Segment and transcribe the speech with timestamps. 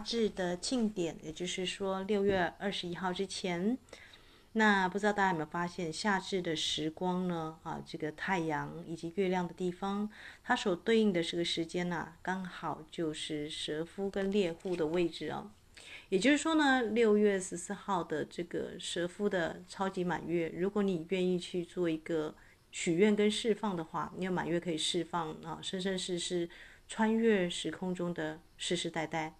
[0.00, 3.76] 夏至的庆典，也就是说六月二十一号之前，
[4.52, 7.58] 那不知道大家有没有发现，夏至的时光呢？
[7.64, 10.10] 啊，这个太阳以及月亮的地方，
[10.42, 15.50] 它所对应的这个时间呢，刚好就是蛇夫跟猎户的位置哦。
[16.08, 22.34] 也就是说呢，六月十四号的这个蛇夫的超级满月，如果你愿意去做一个
[22.70, 26.48] 许愿跟释放的话，你有满月可以释放啊，生生世世
[26.88, 29.34] 穿越时空中的世世代代。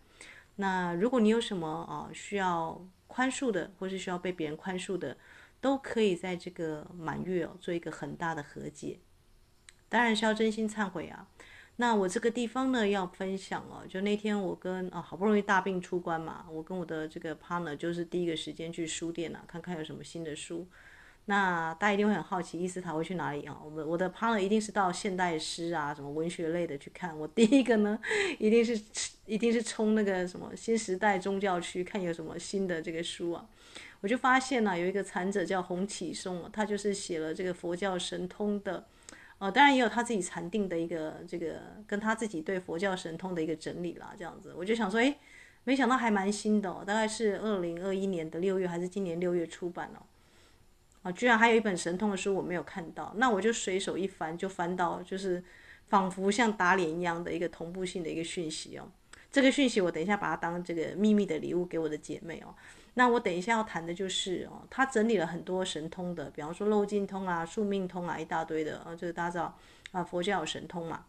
[0.61, 5.17] 那如果你有什么啊需要宽恕的，或是需要被别人宽恕的，
[5.59, 8.99] 都可以在这个满月哦做一个很大的和解。
[9.89, 11.27] 当然是要真心忏悔啊。
[11.77, 20.69] 那我这个地方呢，要分享哦，就那天我跟啊好不容易大病出关嘛，我跟我的这个 partner 就是第一个时间去书店啊，看看有什么新的书。
[21.27, 23.57] 那大家一定会很好奇，伊斯塔会去哪里啊？
[23.65, 27.17] 我们我的 partner 一定是到现代诗啊，什么文学类的去看。
[27.17, 27.99] 我第一个呢，
[28.39, 28.81] 一定是
[29.27, 33.47] 一定是冲那个什么新时代宗教区，看有什么新的这个书啊。
[34.01, 38.87] 我就发现呢、有一个禅者叫洪启松，他就是写了这个佛教神通的。
[39.39, 45.17] 哦，当然也有他自己禅定的一个这个，跟他自己对佛教神通的一个整理啦，这样子，我就想说，诶，
[45.65, 50.03] 没想到还蛮新的哦，大概是二零二一年的六月还是今年六月出版哦，
[51.03, 55.43] 啊，居然还有一本神通的书我没有看到，那我就随手一翻，就翻到就是
[55.89, 58.87] 仿佛像打脸一样的一个同步性的一个讯息哦，
[59.31, 62.55] 这个讯息我等一下把它当这个秘密的礼物给我的姐妹哦。
[62.95, 69.57] 那我等一下要谈的就是哦，他整理了很多神通的，比方说漏尽通啊、宿命通啊，一大堆的啊，这个大家知道
[69.93, 71.05] 啊，佛教有神通嘛。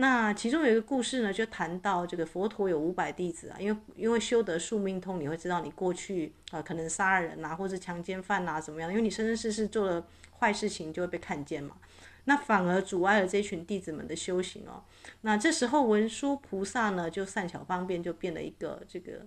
[0.00, 10.06] 那其中有一个故事呢，就谈到这个佛陀有五百弟子啊，因为因为修得宿命通，你会知道你过去啊可能杀人啊，或者强奸犯啊怎么样，因为你生生世世做了
[10.38, 11.76] 坏事情就会被看见嘛。
[12.24, 14.82] 那反而阻碍了这群弟子们的修行哦。
[15.20, 19.26] 那这时候文殊菩萨呢，就善巧方便，就变了一个这个。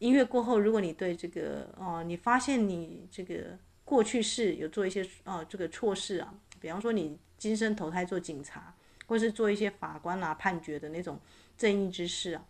[0.00, 8.74] 音乐过后，如果你对这个哦、你发现你这个过去世有做一些哦、这个错事啊，比方说你今生投胎做警察，
[9.10, 11.18] 或是做一些法官啊判决的那种
[11.58, 12.46] 正义之事啊，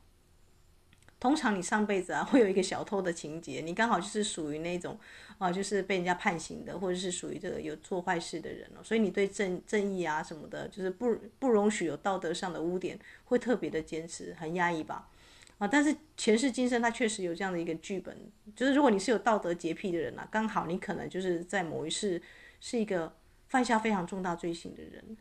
[1.19, 5.01] 通常你上辈子啊 会有一个小偷的情节，你刚好就是属于那种
[5.39, 15.09] 啊、就是被人家判刑的，或者是属于这个有做坏事的人哦，所以你对正正义啊什么的，就是不不容许有道德上的污点，会特别的坚持，很压抑吧。
[15.57, 18.15] 啊，但是前世今生他确实有这样的一个剧本，
[18.55, 22.21] 就是如果你是有道德洁癖的人啊，刚好你可能就是在某一世
[22.61, 23.17] 是一个
[23.49, 25.17] 犯下非常重大罪行的人。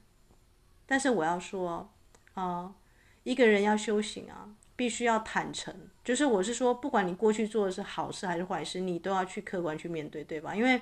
[0.89, 1.87] 但是我要说，
[2.33, 2.73] 啊，
[3.21, 5.71] 一个人要修行啊，必须要坦诚，
[6.03, 10.55] 就是我是说，不管你过去做的是好事还是坏事，你都要去客观去面对，对吧？
[10.55, 10.81] 因为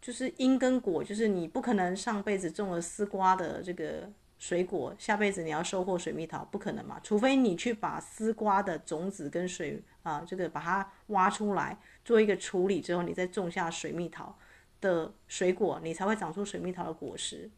[0.00, 4.10] 就是因跟果，就是你不可能上辈子种了丝瓜的这个。
[4.36, 7.00] 水果，下辈子你要收获水蜜桃，不可能嘛？
[7.02, 14.36] 除非你去把丝瓜的种子跟水啊，这个把它挖出来，做一个处理之后，你再种下水蜜桃
[14.82, 17.48] 的水果，你才会长出水蜜桃的果实。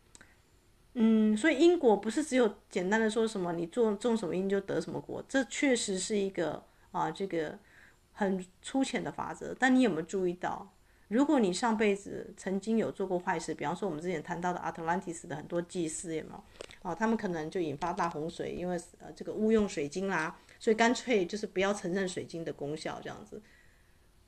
[0.98, 7.58] 嗯，所以因果不是只有简单的说什么你做种什么因就得什么果，这确实是一个啊，这个
[8.14, 9.54] 很粗浅的法则。
[9.58, 10.72] 但你有没有注意到？
[11.08, 16.42] 如果你上辈子曾经有做过坏事，比方说我们之前谈到的阿特兰蒂斯的很多祭司，有没有？
[16.80, 23.40] 哦，他们可能就引发大洪水，因为呃这个误用水晶啦，所以干脆就是不要承认水晶的功效这样子。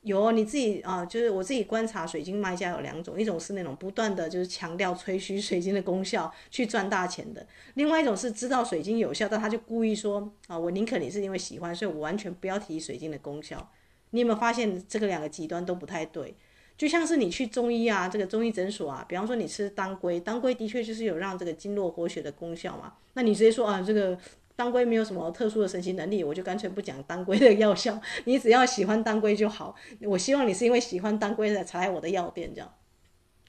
[0.01, 13.71] 有你自己啊，就是我自己观察水晶卖家有两种，一种是那种不断的就是强调吹嘘水晶的功效去赚大钱的，另外一种是知道水晶有效，但他就故意说啊，我宁可你是因为喜欢，所以我完全不要提水晶的功效。
[14.11, 16.33] 你有没有发现这个两个极端都不太对？
[16.77, 22.93] 就像是你去中医啊，这个中医诊所啊，比方说你吃当归，当归的确就是有让这个经络活血的功效嘛。
[23.15, 24.17] 那你直接说啊，这个
[24.59, 27.97] 当归没有什么特殊的神奇能力，我就干脆不讲当归的药效。
[28.25, 29.73] 你只要喜欢当归就好。
[30.01, 32.69] 我希望你是因为喜欢当归才才来我的药店这样。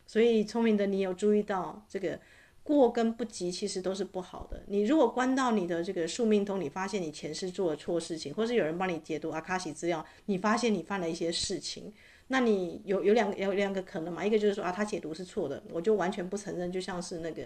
[0.07, 2.17] 所以聪明的你有注意到，这个
[2.63, 4.63] 过跟不及其实都是不好的。
[4.69, 11.93] 你如果关到你的这个宿命通，你发现你前世做了错事情，或是有人帮你解读阿卡西资料，你发现你犯了一些事情。
[12.29, 14.25] 那你有有两个有两个可能嘛？
[14.25, 16.71] 一个就是说啊，他解读是错的，我就完全不承认。
[16.71, 17.43] 就像是那个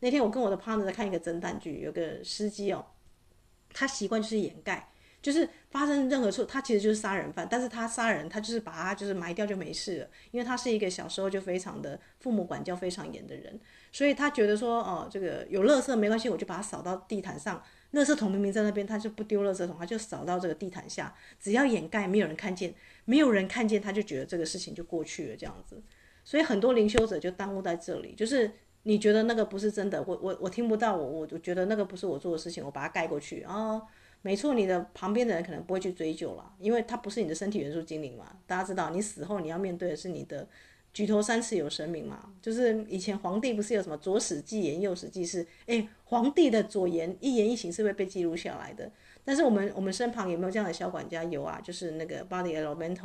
[0.00, 2.84] 那天我跟我的 partner 在看一个侦探剧，有个司机哦，
[3.72, 4.90] 他习惯就是掩盖，
[5.22, 13.60] 就是发生任何错，他其实就是杀人犯，但是他杀人，他就是把他就是埋掉就没事了，因为他是一个小时候就非常的父母管教非常严的人，
[13.92, 17.62] 所以他觉得说哦，这个有垃圾没关系，我就把它扫到地毯上。
[17.92, 22.72] 垃圾桶明明在那边，他就不丢垃圾桶，他就扫到这个地毯下，只要掩盖，没有人看见，
[23.04, 25.82] 没有人看见，他就觉得这个事情就过去了这样子。
[26.22, 28.48] 所以很多灵修者就耽误在这里，就是
[28.84, 33.54] 你觉得那个不是真的，我我我听不到，我我觉得那个不是我做的事情，我把它盖过去啊。
[33.54, 33.82] 哦
[34.22, 38.30] 没错，你的旁边的人可能不会去追究了，因为他不是你的身体元素精灵嘛。
[38.46, 40.46] 大家知道，你死后你要面对的是你的
[40.92, 42.30] 举头三尺有神明嘛。
[42.42, 48.92] 就是以前皇帝不是有什么左史记言，右史记事，诶，皇帝的左言一言一行是会被记录下来的。
[49.24, 51.24] 但是我们我们身旁有没有这样的小管家？
[51.24, 52.98] 有啊，就是那个 body element。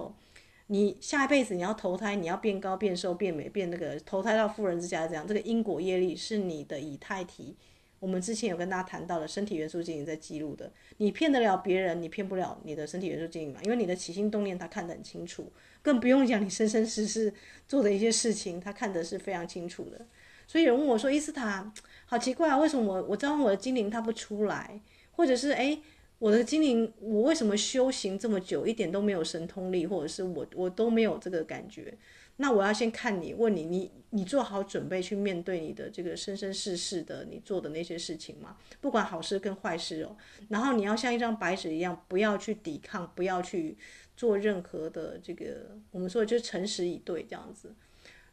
[0.68, 7.56] 你下一辈子你要投胎，你要变高、变瘦、变美、变那个投胎到富人之家这样，这个因果业力是你的以太体。
[8.00, 13.60] 我们之前有跟大家谈到的身体元素精灵在记录的，你骗得了别人，你骗不了你的身体元素精灵嘛？
[13.64, 15.52] 因为你的起心动念他看得很清楚，
[15.82, 17.34] 更不用讲你生生世世
[17.68, 20.06] 做的一些事情，他看得是非常清楚的。
[20.46, 21.72] 所以有人问我说：“伊斯塔，
[22.06, 24.80] 好奇怪啊，为什么我我召唤我的精灵他不出来？
[25.12, 25.82] 或者是诶，
[26.20, 31.98] 我的精灵我为什么修行这么久一点都没有神通力，或者是我我都没有这个感觉？”
[32.38, 38.58] 那我要先看你，问你，你你做好准备去面对你的这个生生世世的你做的那些事情吗？
[38.82, 40.18] 不管好事跟坏事哦。
[40.50, 43.78] 然后你要像一张白纸一样，不要去抵抗，不要去
[44.18, 47.74] 做任何的这个，我们说就诚实以对这样子。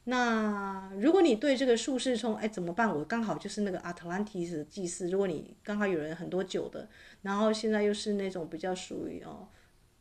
[0.04, 2.88] 那如果你对这个术士冲，哎，怎么办？
[2.88, 5.08] 我刚好就是那个阿特兰提斯的祭司。
[5.08, 6.88] 如果你刚好有人很多酒的，
[7.22, 9.49] 然后现在又是那种比较属于哦。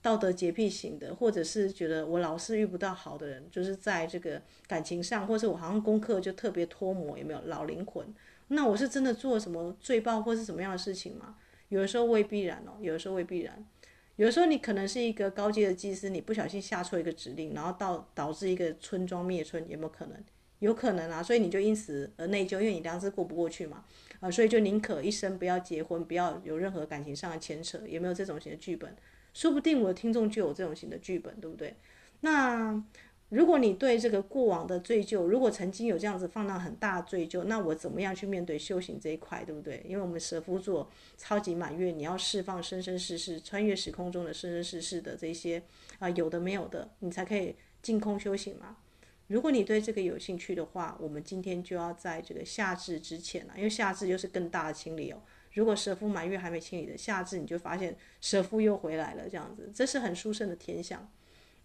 [0.03, 8.11] 道德洁癖型的，或者是觉得我老是遇不到好的人，就是在这个感情上，或者我好像功课就特别脱模，有没有老灵魂？
[8.47, 11.35] 那我是真的做什么罪报或是什么样的事情吗？
[11.69, 13.63] 有的时候未必然哦，有的时候未必然。
[14.17, 20.23] 有时候你可能是一个高阶的技师，你不小心下错一个指令，然后到导致一个村庄灭村，有没有可能？
[20.59, 23.83] 有可能啊，所以你就因此而内疚，因为你当时过不过去嘛，
[24.19, 28.95] 啊，所以就宁可一生不要结婚，不要有任何感情上的牵扯，有没有这种型的剧本？
[29.33, 31.75] 说不定我的听众就有这种型的剧本，对不对？
[32.19, 32.79] 那
[33.31, 39.81] 如果你对这个过往的罪疚，如果曾经有这样子放荡很大的罪疚，那我怎么样去面对修行这一块，对不对？
[39.87, 45.63] 因为我们蛇夫座超级满月，你要释放生生世世穿越时空中的生生世世的这些
[45.99, 48.75] 啊有的没有的，你才可以净空修行嘛。
[49.27, 55.21] 如果你对这个有兴趣的话，我们今天就要在这个夏至之前了，因为夏至又是更大的清理哦。
[55.53, 61.09] 如果蛇夫满月还没清理的夏至，你就发现蛇夫又回来了，这样子，这是很殊胜的天象。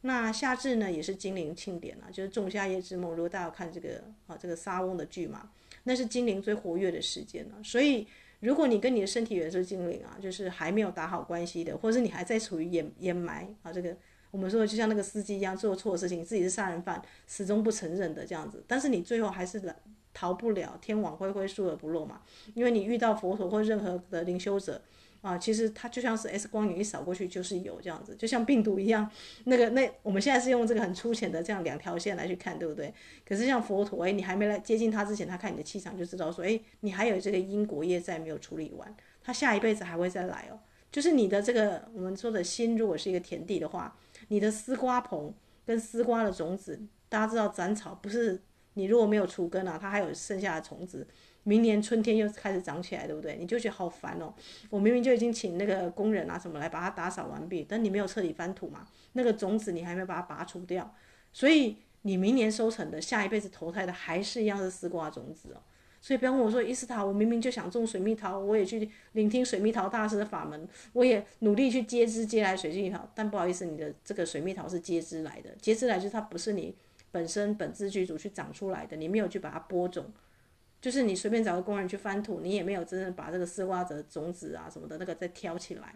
[0.03, 3.11] 那夏至呢，也是精灵庆典啊，就是仲夏夜之梦。
[3.13, 5.51] 如果大家看这个啊，这个莎翁的剧嘛，
[5.85, 7.55] 那是精灵最活跃的时间了。
[7.63, 8.07] 所以，
[8.41, 13.97] 如果你跟你的身体元素精灵啊，就是还没有打好关系的，或者是你还在处于掩掩埋啊，这个
[14.31, 19.75] 我们说就像那个司机一样，做错事情，自己是杀人犯，始终不承认的这样子，但是你最后还是。
[20.19, 22.23] 逃不了天网恢恢，疏而不漏嘛。
[22.55, 24.81] 因为你遇到佛陀或任何的灵修者
[25.27, 29.11] 啊，其实它就像是 X 光，你一扫过去就是有这样子，就像病毒一样。
[29.45, 32.95] 那个那我们现在是用这个很粗浅的这样两条线来去看，对不对？
[33.27, 40.61] 可是像佛陀，哎，你还没来接近他之前，他看你的气场就知道说，哎，你还有这个因果业债没有处理完，他下一辈子还会再来哦。
[40.93, 43.99] 就是你的这个我们说的心，如果是一个田地的话，
[44.29, 45.35] 你的丝瓜棚
[45.67, 48.43] 跟丝瓜的种子，大家知道斩草不是。
[48.77, 51.07] 你如果没有除根啊，它还有剩下的虫子，
[51.45, 53.37] 明年春天又开始长起来，对不对？
[53.41, 54.35] 你就觉得好烦哦。
[54.69, 60.95] 我明明就已经请那个工人啊什么来把它打扫完毕，但你没有彻底翻土嘛，那个种子你还没有把它拔除掉，
[61.33, 65.63] 所以你明年收成的，下一辈子投胎的还是一样的丝瓜种子哦。
[66.03, 76.77] 所以不要问我说伊斯塔，我明明就想种水蜜桃，我也去聆听水蜜桃大师的法门，我也努力去接枝接来水蜜桃，但不好意思，你的这个水蜜桃是接枝来的，接枝来就它不是你。
[77.17, 80.13] 本身本自具足去长出来的，你没有去把它播种，
[80.83, 85.95] 就是你随便找个工人去翻土，你也没有真正把这个丝瓜的种子啊什么的那个再挑起来。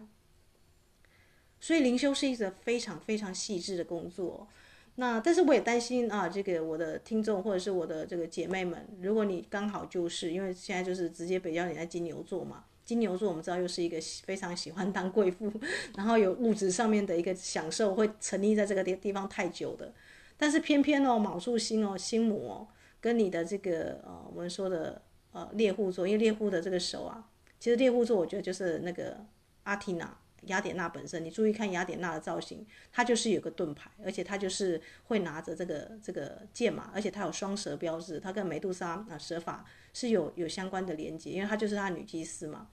[1.59, 4.47] 所以灵修是一个非常非常细致的工作。
[4.95, 15.53] 那但是我也担心啊，这个我的听众或者是我的这个姐妹们，如果你刚好就是因为现在就是直接比较你在金牛座嘛，金牛座我们知道又是一个非常喜欢当贵妇，
[15.95, 19.93] 然后有物质上面的一个享受，会沉溺在这个地地方太久的。
[20.41, 22.67] 但是偏偏哦，卯宿星哦，星魔哦，
[22.99, 24.99] 跟你的这个呃，我们说的
[25.33, 27.29] 呃猎户座，因为猎户的这个手啊，
[27.59, 29.23] 其实猎户座我觉得就是那个
[29.65, 30.17] 阿提娜
[30.47, 31.23] 雅典娜本身。
[31.23, 42.67] 你注意看雅典娜的造型，她就是有个盾牌，而且她就是会拿着这个这个剑嘛，而且她有双蛇标志，她跟美杜莎啊蛇法是有有相关的连接，因为她就是她女祭司嘛，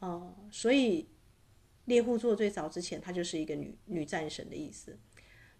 [0.00, 1.06] 呃，所以
[1.84, 4.98] 猎户座最早之前她就是一个女女战神的意思。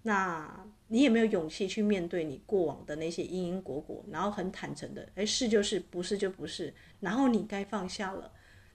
[0.06, 8.30] 那你有没有勇气去面对你过往的那些因因果果，然后很坦诚的，哎，是就是，不是就不是，然后你该放下了。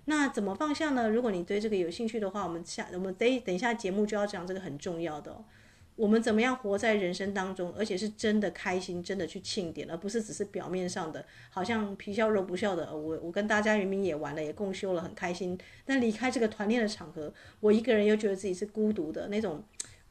[0.06, 1.10] 那怎么放下呢？
[1.10, 5.42] 如果你对这个有兴趣的话，我们下我们等等一下节目就要讲这个很重要的。
[5.96, 12.94] 我们怎么样活在人生当中，而且是真的开心，真的去庆典，而不是只是表面上的，好像皮笑肉不笑的。
[12.94, 15.58] 我我跟大家明明也玩了，也共修了，很开心。
[15.86, 19.64] 但离开这个团练的场合，我一个人又觉得自己是孤独的，那种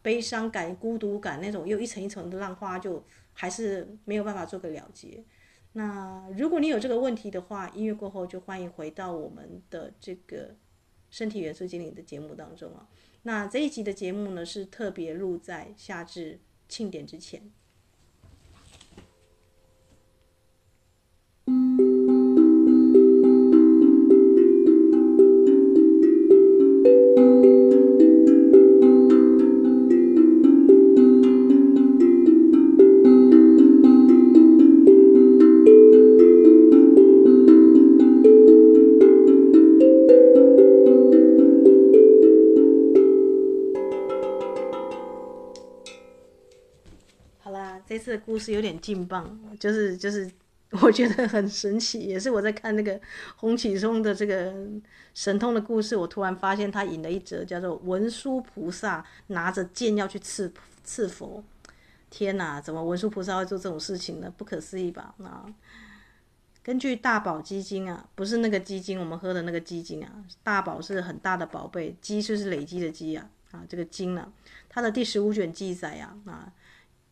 [0.02, 5.24] 悲伤感、孤独感，那种又一层一层的浪花，就还是没有办法做个了结。
[5.72, 10.56] 那如果你有这个问题的话，音乐过后就欢迎回到我们的这个
[11.10, 12.88] 身体元素精灵的节目当中啊。
[13.22, 17.50] 那这一集的节目呢，是特别录在夏至庆典之前。
[48.10, 49.24] 次的故事有点劲爆，
[49.58, 50.28] 就是就是
[50.82, 53.00] 我觉得很神奇，也是我在看那个
[53.36, 54.52] 洪启宗的这个
[55.14, 60.52] 神通的故事，我突然发现他引了一则叫做文殊菩萨拿着剑要去刺
[60.82, 61.42] 刺佛，
[62.10, 64.32] 天哪，怎么文殊菩萨会做这种事情呢？
[64.36, 65.14] 不可思议吧？
[65.22, 65.46] 啊
[66.62, 70.10] 根据大宝积经啊，不是那个鸡精，我们喝的那个鸡精啊，
[70.42, 74.32] 大宝是很大的宝贝，积就是累积的积啊，啊这个经呢、啊，
[74.68, 76.52] 它的第十五卷记载啊，啊。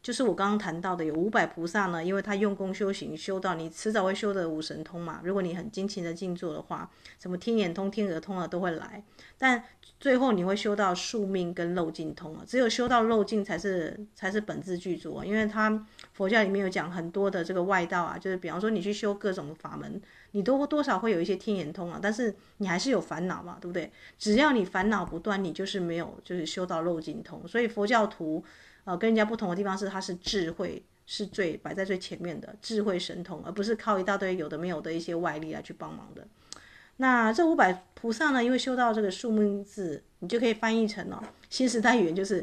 [0.09, 5.21] 就是我刚刚谈到的，有五百菩萨呢，因为他用功修行，修到你迟早会修的五神通嘛。
[5.23, 9.05] 如果你很精勤的静坐的话，什么天眼通、天耳通啊都会来。
[9.37, 9.63] 但
[10.01, 15.23] 最后你会修到宿命跟漏尽通啊，只有修到漏尽才是才是本质具足啊。
[15.23, 20.01] 因为他佛教里面有讲很多的这个外道啊，就是比方说你去修各种法门，
[20.31, 23.93] 你都多少会有一些天眼通啊，但是你还是有烦恼嘛，对不对？
[24.19, 27.47] 只要你烦恼不断，你就是没有就是修到漏尽通。
[27.47, 28.43] 所以佛教徒。
[28.89, 36.27] 呃，跟人家不同的地方是，它是智慧是最摆在最前面的智慧神通，而不是靠一大堆有的没有的一些外力来去帮忙的。
[36.97, 42.43] 那这五百菩萨呢，因为修到这个数目字，你就可以翻译成哦，新时代语言就是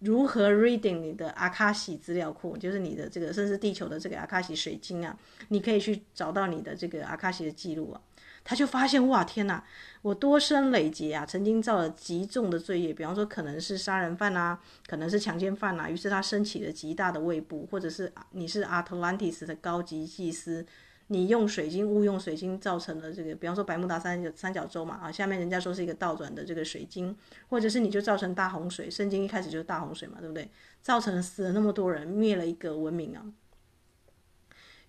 [0.00, 5.16] 如何 reading 你的阿卡西资料库，就是你的这个甚至地球的这个阿卡西水晶啊，
[5.50, 8.00] 你可以去找到你的这个阿卡西的记录啊。
[8.44, 9.64] 他就发现哇，天哪！
[10.02, 15.88] 我多生累劫啊，曾经造了极重的罪业，比方说可能是杀人犯啊，可能是强奸犯啊。
[15.88, 20.66] 于是他升起了极大的畏怖，或者是你是阿特兰蒂斯的高级祭司，
[21.06, 27.16] 你用水晶误用水晶造成了这个，比方说百慕达三角三角洲嘛啊，下面人家说是一个倒转的这个水晶，
[27.48, 30.50] 或者是你就造成大洪水，圣经一开始就是大洪水嘛，对不对？
[30.82, 33.24] 造成死了那么多人，灭了一个文明啊。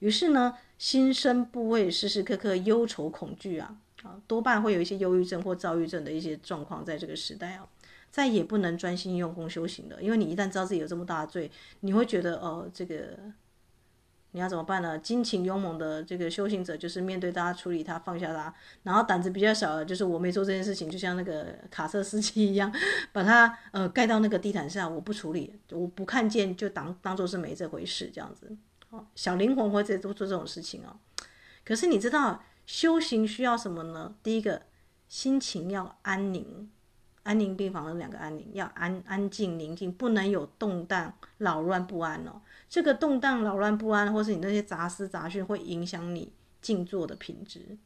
[0.06, 7.68] 于是呢，心生怖畏，时时刻刻忧愁恐惧啊，啊，多半会有一些忧郁症或躁郁症的一些状况，在这个时代啊，
[8.12, 10.00] 再也不能专心用功修行了。
[10.00, 13.18] 因为你一旦知道自己有这么大的罪，你会觉得哦，这个
[14.34, 14.96] 你要怎么办呢？
[15.00, 22.72] 精勤勇猛的这个修行者，就是面对大家处理他，放下他，然后胆子比较小的，就是我没做这件事情，就像那个卡车司机一样，
[23.12, 28.56] 把他呃盖到那个地毯上，我不处理，我不看见，就当当做是没这回事，这样子。
[29.16, 30.98] 小灵魂会在做做这种事情哦，
[31.64, 34.16] 可是你知道修行需要什么呢？
[34.22, 34.64] 第一个，
[35.08, 36.70] 心情要安宁，
[37.24, 42.42] 安宁病房的两个安宁，要安安静宁静，不能有动荡扰乱不安哦。
[42.70, 47.78] 这个动荡扰乱不安，或是你那些杂思杂讯，会影响你静坐的品质，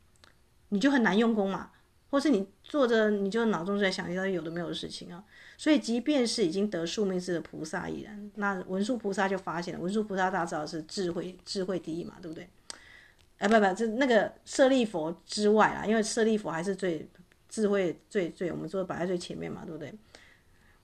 [0.69, 1.71] 你就很难用功嘛。
[2.09, 5.23] 或是你坐着，你就脑中在想一些有的没有的事情啊。
[5.57, 8.31] 所以，即便是已经得宿命字的菩萨依然。
[8.35, 12.49] 那文殊菩萨就发现了，文殊菩萨大家知道是智慧，智慧第一嘛，对不对？
[13.37, 17.07] 哎，不不，这那个舍利佛之外啦，因为舍利佛还是最
[17.47, 19.93] 智慧最最，我们说摆在最前面嘛，对不对？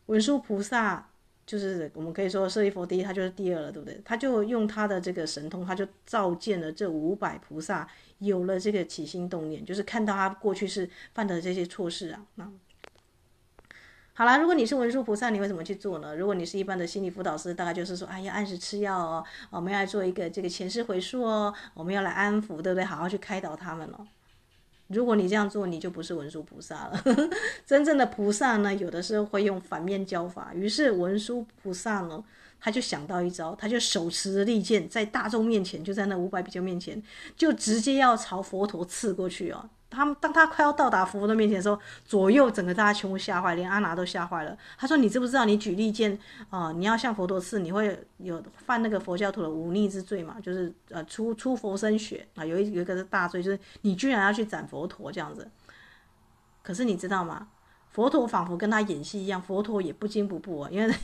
[0.07, 1.09] 文殊菩萨
[1.45, 4.01] 就是我们可以说舍利佛第一，他就是第二了，对不对？
[4.03, 7.87] 他就用他的这个神通，他就召见了这五百菩萨。
[8.19, 12.25] 有了这个起心动念，就是看到他过去是犯的这些错事啊。
[12.35, 12.49] 那
[14.13, 16.15] 好啦，如果你是文殊菩萨，你会怎么去做呢？
[16.15, 22.85] 如果你是一般的心理辅导师，大概就是说，哎呀，按时吃药哦，我们要来做一个这个前世回溯哦，我们要来安抚，对不对？
[22.85, 24.07] 好好去开导他们哦。
[24.87, 27.03] 如果你这样做，你就不是文殊菩萨了。
[27.65, 30.53] 真正的菩萨呢，有的时候会用反面教法。
[30.53, 32.23] 于是文殊菩萨呢。
[32.57, 36.99] 他就想到一招，他就手持利剑，在大众面前，就在那五百比丘面前，
[37.35, 39.69] 就直接要朝佛陀刺过去哦。
[39.95, 44.57] 他们当他快要到达佛陀面前的时候，左右整个大家全部吓坏，连阿难都吓坏了。
[44.77, 50.37] 他说：“你知不知道，你举利剑啊、你要向佛陀刺，你会有犯那个佛教徒的忤逆之罪嘛？
[50.41, 55.49] 就是呃出出佛身血啊，有一有一个是大罪，就是你居然要去斩佛陀这样子。
[56.61, 57.47] 可是你知道吗？
[57.89, 60.93] 佛陀仿佛跟他演戏一样，佛陀也不惊不怖啊，因为。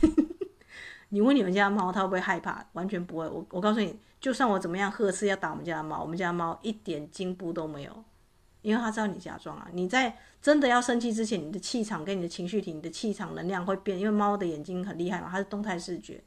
[1.14, 2.64] 你问你们家猫，它会不会害怕？
[2.72, 3.28] 完全不会。
[3.28, 8.04] 我我告诉你，就算我怎么样呵斥要打我们家的猫，我们家猫一点进步都没有，
[8.62, 9.68] 因为他知道你假装啊。
[9.72, 16.22] 你在真的要生气之前，你的气场跟你的情绪体、你的气场能量会变，因为猫的眼睛很厉害嘛，它是动态视觉，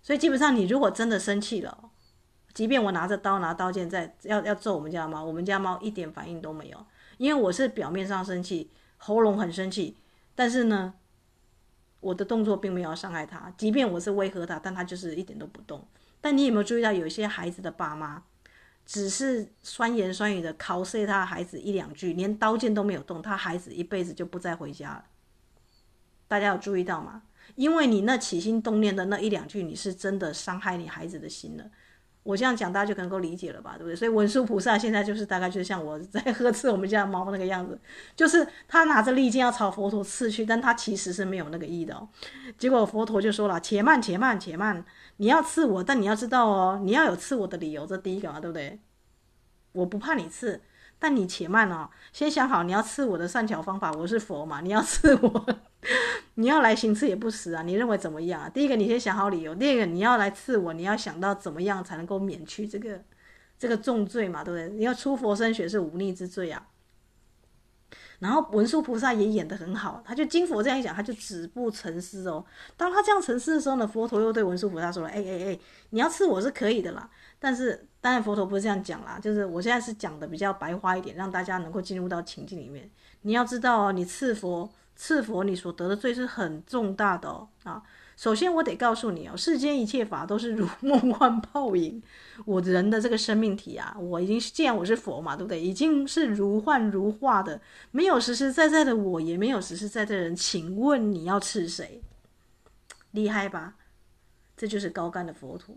[0.00, 1.90] 所以基本上你如果真的生气了，
[2.52, 6.86] 即便我拿着刀拿刀剑在要要揍我们家的猫，我们家猫一点反应都没有，
[7.18, 9.96] 因为我是表面上生气，喉咙很生气，
[10.34, 10.94] 但是呢。
[12.04, 15.82] 我的动作并没有伤害他，即便我是威吓他，但他就是一点都不动。
[16.20, 18.22] 但你有没有注意到，有一些孩子的爸妈
[18.86, 25.04] 只是酸言酸语的拷碎他孩子一两句，连刀剑都没有动，他孩子一辈子就不再回家了。
[26.28, 27.22] 大家有注意到吗？
[27.56, 31.70] 因为你那起心动念的那一两句，你是真的伤害你孩子的心了。
[32.24, 33.94] 我这样讲，大家就能够理解了吧，对不对？
[33.94, 37.78] 所以文殊菩萨现在就是大概就是像我在呵斥我们家的猫那个样子，
[38.16, 42.08] 就是他拿着利剑要朝佛陀刺去，但他其实是没有那个意的。
[42.56, 44.82] 结果佛陀就说了：“且慢，且慢，且慢！
[45.18, 48.80] 你要刺我，但你要知道哦，你要有刺我的理由，这第一个嘛，对不对？
[49.72, 50.62] 我不怕你刺，
[50.98, 53.92] 但你且慢哦，先想好你要刺我的善巧方法。
[53.92, 55.46] 我是佛嘛，你要刺我。”
[56.36, 57.62] 你要来行刺也不迟啊！
[57.62, 58.48] 你认为怎么样啊？
[58.48, 63.02] 第一个，你先想好理由；第二个，你要来刺我，你要想到怎么样才能够免去这个
[63.58, 64.76] 这个重罪嘛，对不对？
[64.76, 66.66] 你要出佛身血是忤逆之罪啊。
[68.20, 72.44] 然后文殊菩萨也演得很好，他就经佛这样一讲，他就止步沉思哦。
[72.76, 75.58] 当他这样沉思的时候呢，佛陀又对文殊菩萨说了：“哎哎哎，
[75.90, 82.90] 你要刺我是可以的啦，但是当然佛陀不是这样讲啦，就是我现在是讲的比较白话一点，让大家能够进入到情境里面。
[83.22, 87.82] 你要知道哦，你刺佛。”赐佛，你所得的罪是很重大的哦啊！
[88.16, 92.00] 首先，我得告诉你哦，世间一切法都是如梦幻泡影。
[92.46, 95.60] 我人的这个生命体啊，我已经既然我是佛嘛，对不对？
[95.60, 100.36] 已经是如幻如化的，没有实实在在的我，也没有实实在在的人。
[100.36, 102.02] 请问你要赐谁？
[103.10, 103.74] 厉害吧？
[104.56, 105.74] 这就是高干的佛陀，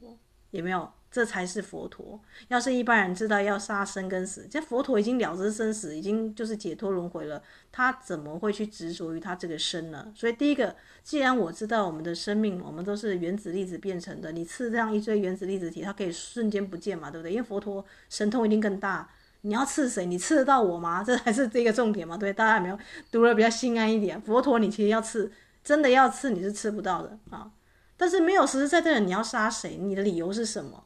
[0.58, 0.90] 有没有？
[1.10, 2.20] 这才是佛陀。
[2.50, 7.42] 要是一般人知道要杀生跟死，这佛陀已经了知生死，已经就是解脱轮回了，
[7.72, 10.12] 他怎么会去执着于他这个身呢？
[10.16, 17.32] 所以第一个，既然我知道我们的生命，我们都是原子粒子变成的，你刺这样一堆原子粒子体，它可以瞬间不见嘛，对不对？
[17.32, 19.10] 因为佛陀神通一定更大。
[19.42, 20.06] 你要刺谁？
[20.06, 21.02] 你刺得到我吗？
[21.08, 22.34] 这才是这个重点嘛，对？
[22.34, 22.78] 大家有没有
[23.12, 24.20] 读了比较心安一点？
[24.22, 25.32] 佛陀你其实要刺，
[25.64, 27.50] 真的要刺你是刺不到的啊。
[27.98, 29.76] 但是没有实实在在的，你要杀谁？
[29.76, 30.86] 你的理由是什么？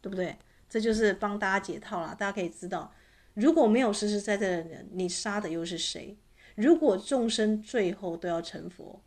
[0.00, 0.36] 对不对？
[0.68, 2.14] 这就是帮大家解套了。
[2.14, 2.92] 大家可以知道，
[3.34, 6.16] 如果没有实实在在的人，你杀的又是谁？
[6.54, 9.02] 如果众生最后都要成佛，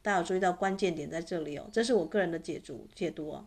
[0.00, 1.68] 大家有注意到关键点在这里哦。
[1.72, 3.44] 这是我个人的解读解读啊。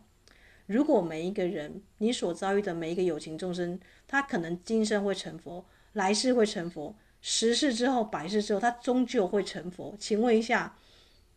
[0.66, 5.64] 如果每一个人，你所遭遇的每一个有情众生，他可能今生会成佛，
[5.94, 9.96] 来世会成佛，十世之后、百世之后，他终究会成佛。
[9.98, 10.76] 请问一下，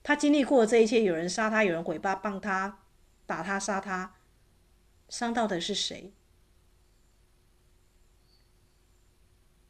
[0.07, 2.77] 他经历过这一切，有人杀他，有人毁谤、帮他、
[3.25, 4.13] 打他、杀他。
[5.09, 6.13] 伤到的是谁？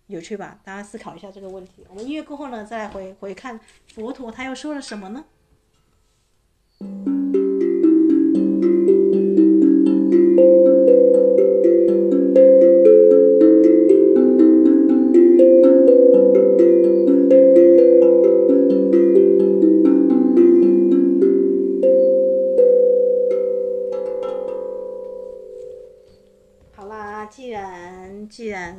[0.07, 0.59] 有趣吧？
[0.61, 1.87] 大家思考一下这个问题。
[1.89, 5.25] 我们音乐过后呢，再来回回看佛陀，他又说了什么呢？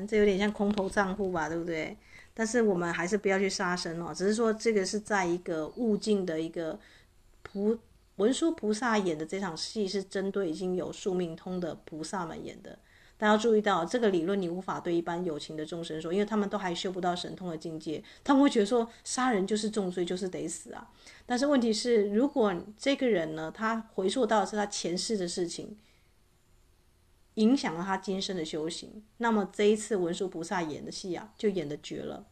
[0.07, 1.97] 这有点像空头账户吧，对不对？
[2.33, 4.13] 但是我们还是不要去杀生哦。
[4.15, 6.79] 只是说这个是在一个悟境的一个
[7.43, 7.79] 菩
[8.17, 12.79] 文殊菩萨演的这场戏，是针对已经有宿命通的菩萨们演的。
[13.19, 20.87] 大家注意到这个理论，你无法对一般有情的众生说，因为他们都还修不到神通的境界，他们会觉得说杀人就是重罪，就是得死啊。
[21.25, 25.77] 但是问题是，如果这个人呢，他回溯到是他前世的事情。
[27.37, 32.27] 影响了他今生的修行，那么这一次文殊菩萨演的戏啊，就演得绝了。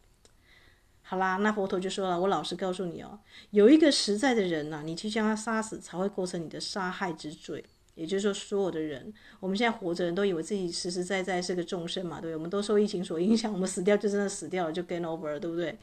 [1.01, 3.19] 好啦，那佛陀就说了，我老实告诉你哦，
[3.51, 7.63] 有一个实在的人呐、啊，你去将他杀死，才会构成你的杀害之罪。
[7.93, 12.35] 也就是说，所有的人，我们现在活着人都以为自己实实在在是个众生嘛，对不对？
[12.35, 15.77] 我们都受疫情所影响，我们死掉就真的死掉了，就 gain over 了，对不对？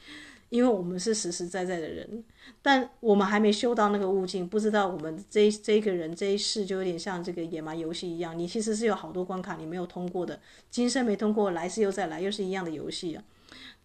[0.53, 2.23] 因为我们是实实在在的人，
[2.61, 10.39] 但我们还没修到那个悟境，不知道我们这这个人这一世就有点像这个野蛮游戏一样，你其实是有好多关卡你没有通过的，
[10.69, 13.25] 今生没通过，来世又再来，又是一样的游戏啊。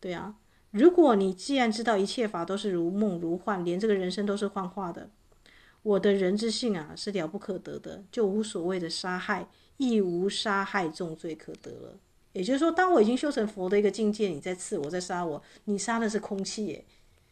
[0.02, 0.36] 对啊，
[0.72, 5.10] 如果你既然知道一切法都是如梦如幻，连这个人生都是幻化的，
[5.84, 11.98] 我的人之性啊是了不可得的，就无所谓的杀害，亦无杀害重罪可得了。
[12.38, 16.86] 也就是说，当我已经修成佛的一个境界，你在刺我，在杀我，你杀的是空气耶。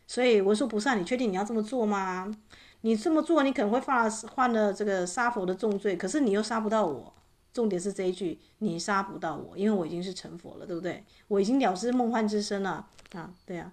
[0.08, 2.36] 所以文殊菩萨，你确定你要这么做吗？
[2.82, 7.14] 你这么做，你可能会犯犯了这个杀佛的重罪，可是你又杀不到我。
[7.54, 11.04] 重点是这一句，你杀不到我，因为我已经是成佛了，对不对？
[11.28, 13.72] 我已经了知梦幻之身了啊，对啊。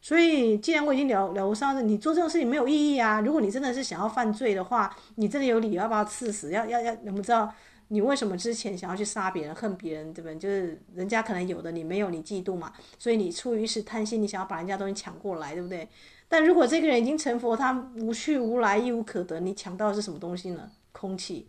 [0.00, 3.20] 所以，既然我已经了了无生死，你做这种事情没有意义啊。
[3.20, 7.52] 如果你真的是想要犯罪的话，你真的有理由要把他刺死，要要要，你们知道
[7.88, 10.36] 你为什么之前想要去杀别人、恨别人，对不对？
[10.36, 12.72] 就是人家可能有的你没有，你嫉妒嘛。
[12.98, 15.88] 所以你出于一时贪心，你想要把人家东西抢过来，对不对？
[16.28, 20.70] 但如果这个人已经成佛，他无去无来，一无可得，你抢到的是什么东西呢？
[20.90, 21.46] 空气。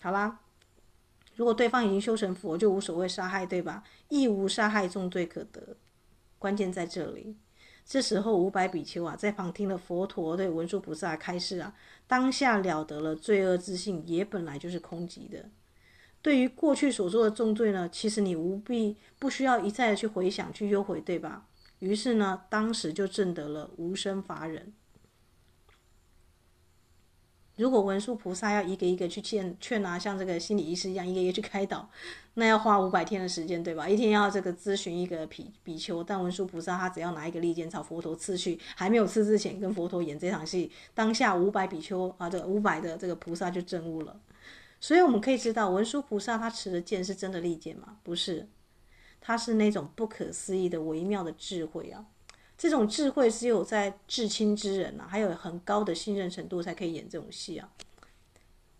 [0.00, 0.38] 好啦，
[1.34, 3.82] 如果对方已经修成佛，就无所谓杀害，对吧？
[4.08, 5.76] 亦无杀害重罪可得。
[6.38, 7.36] 关键在这里。
[7.86, 11.74] 这时候五百比丘啊，在旁听了佛陀对文殊菩萨开示啊，
[12.06, 15.50] 当下了得了罪恶之性，也本来就是空寂的。
[16.22, 21.46] 对于过去所做的重罪呢，其实你无必不需要一再的去回想、去忧悔，对吧？
[21.80, 24.72] 于是呢，当时就证得了无生法忍。
[27.56, 31.88] 如果文殊菩萨要一个一个去劝劝啊，像这个心理医师一样，一个一个去开导，
[32.34, 33.88] 那要花五百天的时间，对吧？
[33.88, 44.20] 一天要这个咨询一个比比丘，但文殊菩萨他只要拿一个利剑朝佛陀刺去，还没有刺之前，跟佛陀演这场戏，当下五百比丘啊，这五百的这个菩萨就证悟了。
[44.80, 47.96] 所以我们可以知道，文殊菩萨他持的剑是真的利剑吗？
[48.02, 48.48] 不是。
[49.26, 52.04] 他是那种不可思议的微妙的智慧啊！
[52.56, 57.68] 这种智慧只有在至亲之人啊，还有很高的信任程度才可以演这种戏啊。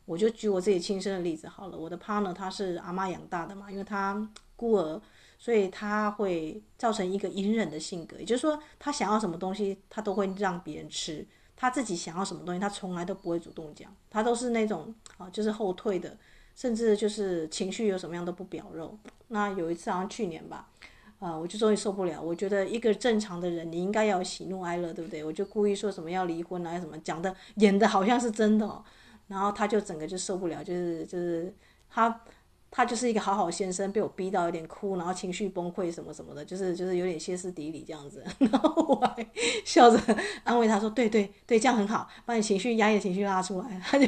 [0.05, 5.01] 我就举我自己亲身的例子好了，我的 partner 他是阿妈养大的嘛，因为他孤儿，
[5.39, 11.25] 所以他会造成一个隐忍的性格，也就是说，他想要什么东西，他都会让别人吃；
[11.57, 16.17] 他自己想要什么东西，他从来都不会主动讲，他都是那种啊，就是后退的。
[16.55, 18.97] 甚至就是情绪有什么样都不表露。
[19.27, 20.71] 那有一次好像去年吧，
[21.25, 22.21] 呃，我就终于受不了。
[22.21, 25.25] 我觉得一个正常的人，你应该要喜怒哀乐，对不对？
[25.25, 28.85] 我就故意说什么要离婚啊，什么讲的演的好像是真的哦。
[29.27, 31.51] 然后他就整个就受不了，就是就是
[31.89, 32.21] 他
[32.71, 38.23] 他就是一个好好先生，被我逼到有点哭，然后情绪崩溃什么什么的，就是就是有点歇斯底里这样子。
[38.39, 39.27] 然后我还
[39.65, 39.99] 笑着
[40.43, 43.81] 安慰他说：“对对对，这样很好，把你情绪压抑的情绪拉出来。
[43.83, 44.07] ”他就。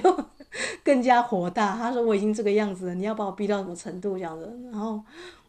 [0.85, 4.57] 更加火大，他说我已经这个样子了，你要把我逼到什么程度这样子？
[4.71, 5.03] 然后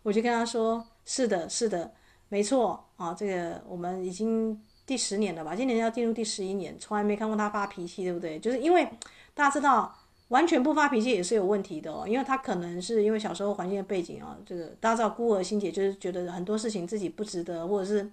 [0.04, 1.92] 我就跟他说：是的，是的，
[2.30, 5.56] 没错啊，这个我们已经第十年了吧？
[5.56, 8.40] 今年要进入第十一年，从来没看过他发脾气，对不对？
[8.40, 8.88] 就是因为
[9.34, 9.94] 大家知道，
[10.30, 18.10] 完全不发脾气也是有问题的哦，因为他可能是因为小时候环境的背景啊，这个大家知道孤儿心结，就是觉得很多事情自己不值得，或者是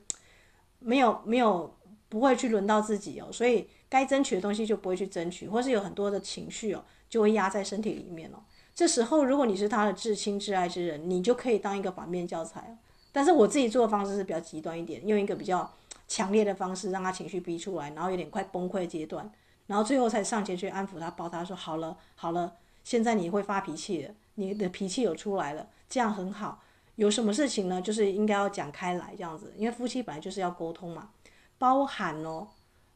[0.78, 1.74] 没有没有
[2.08, 3.68] 不会去轮到自己哦，所以。
[3.94, 8.42] 该争取的东西就不会去争取，或是有很多的情绪哦，就会压在身体里面哦。
[8.74, 12.76] 这时候，如果你是他的至亲至爱之人，你就可以当一个反面教材。
[13.12, 15.72] 但是我自己做的方式是比较极端一点，用一个比较
[16.08, 19.30] 强烈的方式让他情绪逼出来，然后有点快崩溃阶段，
[19.68, 26.60] 然后最后才上前去安抚他，抱他说：“好了，好了，现在你会发脾气了，你的脾气有出来了，这样很好。
[26.96, 27.80] 有什么事情呢？
[27.80, 31.10] 就是应该要讲开来这样子，因为夫妻本来就是要沟通嘛，
[31.58, 32.48] 包含哦。”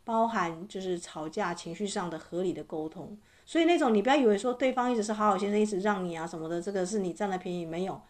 [0.09, 8.01] 包含就是吵架情绪上的合理的沟通，所以那种你不要以为说对方一直是好好先生，一直让你啊什么的，这个是你占了便宜没有？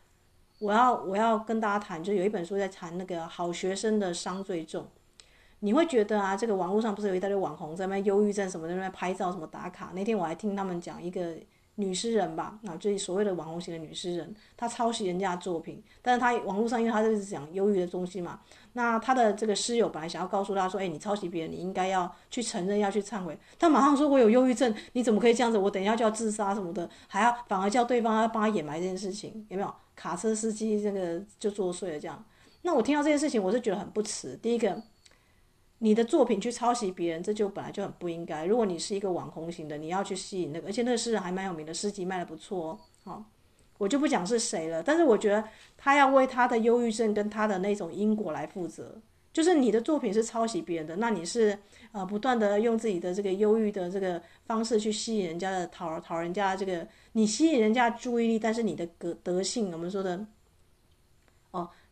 [0.61, 4.87] 我要我要跟大家谈，就有一本书在谈那个好学生的伤最重。
[5.58, 9.90] 你会觉得啊，这个网络上不是有一大堆网红在那忧郁症什么的，在那拍照什么打卡？
[9.92, 11.34] 那天我还听他们讲一个。
[11.81, 18.41] 女诗人吧，啊，就是所谓的网红型的女诗人，她抄袭人家的作品，但是她网络上，因为她就是讲忧郁的东西嘛，
[18.73, 23.38] 那她的这个诗友本来想要告诉她说，哎，你抄袭别人，你应该要去承认，要去忏悔。
[23.61, 25.57] 她马上说，我有忧郁症，你怎么可以这样子？
[25.57, 29.73] 我等一下就要自杀什么的，还要反而叫对方要帮他掩埋这件事情，有没有？
[29.95, 32.25] 卡车司机这个就作祟了这样。
[32.62, 34.37] 那我听到这件事情，我是觉得很不耻。
[34.43, 34.83] 第一个。
[35.81, 38.45] 你的作品去抄袭别人，这就本来就很不应该。
[38.45, 42.79] 如果你是一个网红型的，你要去吸引那个，而且那个诗人还蛮有名的，诗集卖得不错哦。
[43.05, 43.25] 好，
[43.79, 44.83] 我就不讲是谁了。
[44.83, 45.45] 但是我觉得
[45.77, 49.01] 他要为他的忧郁症跟他的那种因果来负责。
[49.33, 51.57] 就是你的作品是抄袭别人的，那你是
[51.93, 60.27] 呃不断的用自己的这个忧郁的这个方式去吸引人家的讨讨人家这个，你吸引人家注意力，但是你的德德性，我们说的。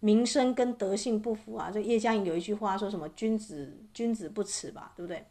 [0.00, 1.70] 名声跟德性不符啊！
[1.72, 5.24] 这叶嘉莹有一句话说什么“君子君子不耻”吧，对不对？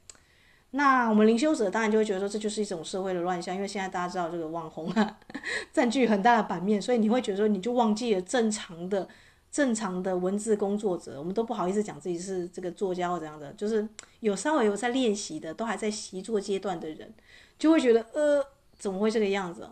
[0.71, 5.17] 那我们灵修者当然就会觉得说，这就是一种社会的乱象，因为现在大家知道这个网红啊，
[5.71, 9.07] 占据很大的版面，所以你会觉得说，你就忘记了正常的
[9.49, 13.87] 正常的文字工作者，我们都不好意思讲自己是这个作家或怎样的，就是
[14.19, 17.13] 有稍微有在练习的，都还在习作阶段的人，
[17.57, 18.45] 就会觉得呃，
[18.77, 19.69] 怎么会这个样子？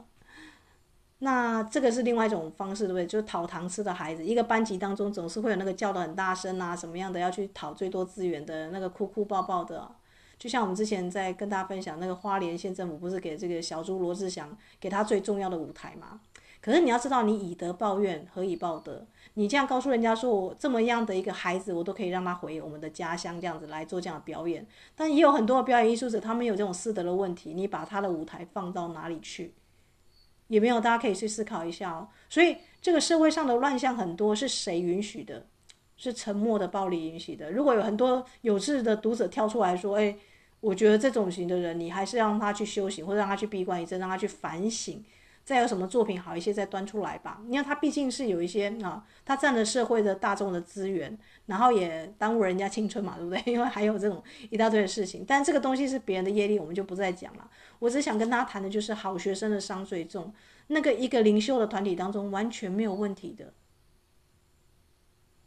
[1.24, 3.08] 那这个是另外一种方式，对不对？
[3.08, 9.90] 就是讨糖吃的孩子，一个班级当中总是会有那个叫得很大声啊，什么样的要去讨最多资源的那个哭哭抱抱的，
[10.38, 16.20] 就像我们之前在跟大家分享那个花莲县政府不是给这个小猪罗志祥给他最重要的舞台吗？
[16.60, 19.06] 可是你要知道，你以德报怨，何以报德？
[19.36, 24.66] 你这样告诉人家说，我这么样的一个孩子，我都可以让他回我们的家乡，这样子来做这样的表演。
[24.96, 29.54] 但也有很多的表演艺术者，他们有这种师德的问题，你把他的舞台放到哪里去？
[30.54, 32.08] 也没有，大家可以去思考一下哦。
[32.30, 35.48] 所以这个社会上的乱象很多，是谁允许的？
[35.98, 37.52] 是沉默的暴力允许的。
[37.52, 40.16] 如果有很多有志的读者跳出来说，哎，
[40.60, 45.04] 我觉得这种型的人，你还是让他去修行，或者让他去闭关一阵，让他去反省。
[45.46, 47.42] 再有什么作品好一些，再端出来吧。
[47.48, 53.54] 你看他毕竟是有一些啊，他占了社会的大众的资源，然后也耽误人家青春嘛， 对不对？
[53.54, 55.26] 因为还有这种一大堆的事情。
[55.28, 57.50] 但这个东西是别人的业力，我们就不再讲了。
[57.80, 60.34] 我只想跟大家谈的就是好学生的伤最重。
[60.68, 63.54] 那个一个灵修的团体当中完全没有问题的，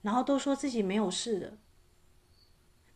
[0.02, 1.56] 然后都说自己没有事的，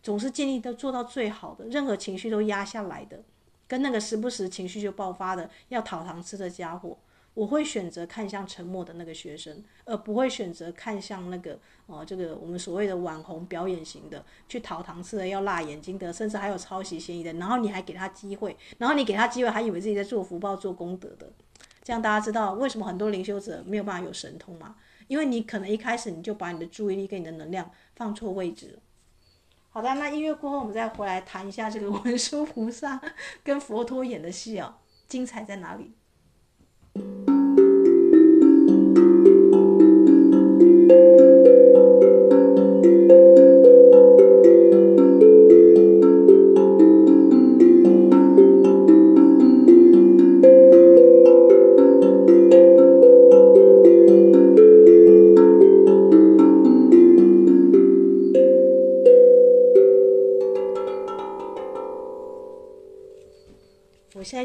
[0.03, 3.25] 总是尽力都做到最好的，任何情绪都压下来的。
[3.71, 6.99] 跟那个时不时情绪就爆发的要讨糖吃的家伙，
[7.35, 11.57] 我会选择看向沉默的那个学生，而不会选择看向那个
[11.87, 17.33] 哦，这个我们所谓的网红表演型的去讨糖吃的要辣眼睛的，甚至还有抄袭嫌疑的。
[17.35, 21.31] 然后你还给他机会，然后你给他机会，还以为自己在做福报、做功德的。
[21.85, 24.75] 这样大家知道为什么很多灵修者没有办法有神通吗？
[25.07, 28.77] 因为你可能一开始你就把你的注意力跟你的能量放错位置。
[29.73, 33.01] 好的，那音乐过后，我们再回来谈一下这个文殊菩萨
[33.45, 34.75] 跟佛陀演的戏哦，
[35.07, 35.95] 精彩在哪里？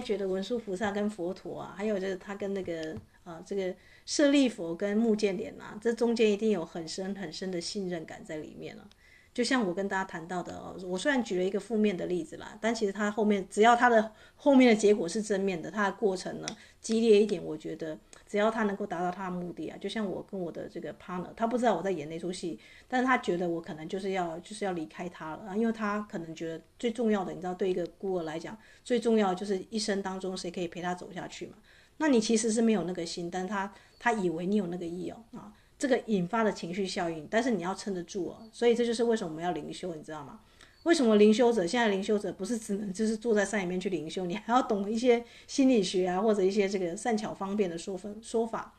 [0.05, 3.73] 觉得文殊菩萨跟佛陀啊，还有就是他跟那个啊，这个
[4.05, 8.87] 舍利佛跟目犍连啊，这中间一定有很深很深的信任感在里面了。
[9.33, 16.47] 就像我跟大家谈到的哦，我虽然举了一个负面的例子啦，但其实他后面只要他的后面的结果是正面的，他的过程呢
[16.79, 17.97] 激烈一点，我觉得
[18.35, 31.53] 只要他能够达到他的目的啊，就像我跟我的这个 partner，他不知道我在演那出戏，但是他觉得我可能就是要就是要离开他了啊，因为他可能觉得最重要的，你知道，对一个孤儿来讲，最重要就是一生当中谁可以陪他走下去嘛。
[31.95, 35.53] 那你其实是没有那个心，但是他他以为你有那个意哦啊。
[35.77, 40.41] 这个引发的情绪效应，但是你要撑得住哦，所以这就是为什么我们要灵修，你知道吗？
[40.85, 48.75] 为什么灵修者现在灵修者不是只能就是坐在山里面去灵修，你还要懂一些心理学啊，或者一些这个善巧方便的说分说法？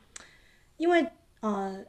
[0.77, 1.05] 因为
[1.41, 1.85] 呃，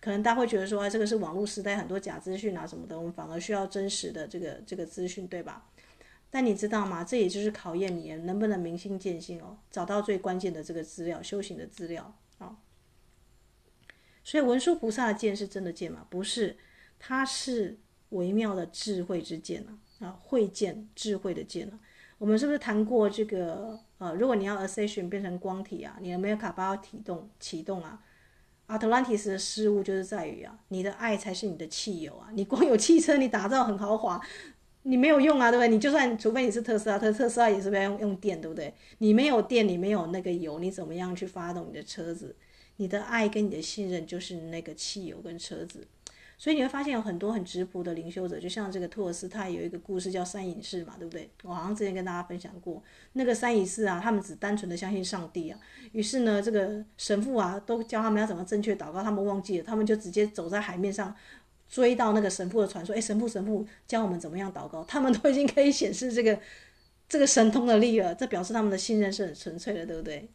[0.00, 5.66] 可能大家会觉得说，这个是网络时代很多假资讯啊什么的，我们反而需要真实的这个这个资讯，对吧？
[6.30, 7.02] 但你知道吗？
[7.02, 12.56] 这也就是考验你能不能明心见性哦，找到最关键的这个资料，修行的资料啊。
[14.22, 16.06] 所以文殊菩萨的剑是真的剑吗？
[16.08, 16.56] 不是，
[17.00, 17.76] 它是
[18.12, 20.06] 微妙的智慧之剑啊！
[20.06, 21.78] 啊，慧剑，智慧的剑啊！
[22.18, 23.78] 我们是不是谈过这个？
[23.98, 28.02] 呃，如果你要 ascension 变成光体啊，你的梅尔卡巴要启动启动啊
[28.66, 32.28] ！Atlantis 的失误就是在于啊，你的爱才是你的汽油啊！
[32.32, 34.20] 你光有汽车，你打造很豪华，
[34.82, 35.68] 你没有用啊，对不对？
[35.68, 38.74] 你就算除非你是特斯拉，特特斯拉也是不要用用电，对不对？
[38.98, 42.34] 你没有电，你没有那个油，你怎么样去发动你的车子？
[42.76, 45.86] 你的爱跟你的信任就是那个汽油跟车子，
[46.42, 51.30] 所以你会发现有很多很质朴的灵修者，就像这个托尔斯泰有一个故事叫三隐士嘛，对不对？
[51.44, 55.60] 我好像之前跟大家分享过，那个三隐士啊，他们只单纯的相信上帝啊，
[55.92, 61.14] 于是呢，这个神父啊都教他们要怎么正确祷告，他们忘记了，他们就直接走在海面上
[61.68, 66.36] 追到那个神父的船，说：“诶，神父，神父，教我们怎么样祷告。”他们都已经可以显示这个
[67.08, 70.28] 这个神通的力了，这表示他们的信任是很纯粹的，对不对？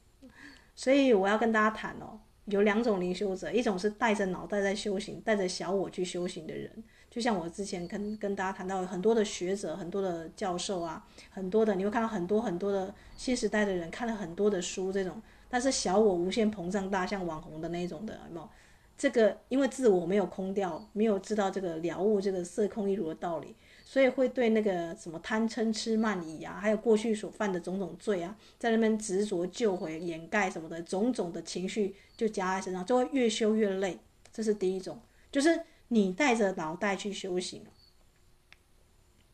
[0.74, 2.18] 所以我要跟大家谈哦。
[2.48, 6.72] 有两种灵修者，一种是带着脑袋在修行，带着小我去修行的人，
[7.10, 18.50] 就像我之前跟跟大家谈到很多的学者、很多的教授啊，很多的你会看到很多很多的新时代的人看了很多的书这种，但是小我无限膨胀大，像网红的那种的，有没有？
[18.98, 23.56] 这个因为自我没有空掉，没有知道这个了悟这个色空一如的道理。
[23.90, 33.98] 所以会对那个什么贪嗔痴慢疑啊，还有过去所犯的种种罪啊，在那边执着救回掩盖什么的种种的情绪就加在身上，就会越修越累。
[34.34, 35.00] 这是第一种，
[35.32, 37.64] 就是你带着脑袋去修行，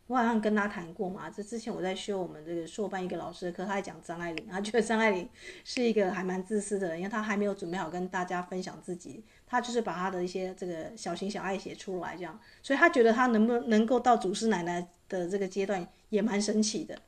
[0.05, 5.27] 我好像跟他谈过嘛，这之前我在修我们这个硕班一个老师的课，他还讲张爱玲，他觉得张爱玲
[5.65, 17.01] 是一个还蛮自私的人，因为他还没有准备好跟大家分享自己，他就是把他的一些这个小情小爱写出来这样，所以他觉得他能不能够到祖师奶奶的这个阶段也蛮神奇的。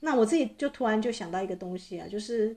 [0.00, 2.56] 那我自己就突然就想到一个东西啊，就是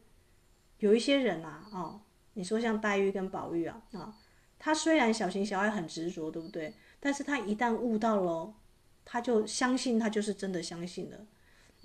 [0.79, 2.01] 有一些人啊，哦，
[2.33, 4.15] 你说像黛玉跟宝玉啊，啊，
[4.59, 6.73] 他虽然小情小爱很执着，对不对？
[6.99, 8.53] 但是他一旦悟到了。
[9.07, 11.17] 他就相信，他就是真的相信了。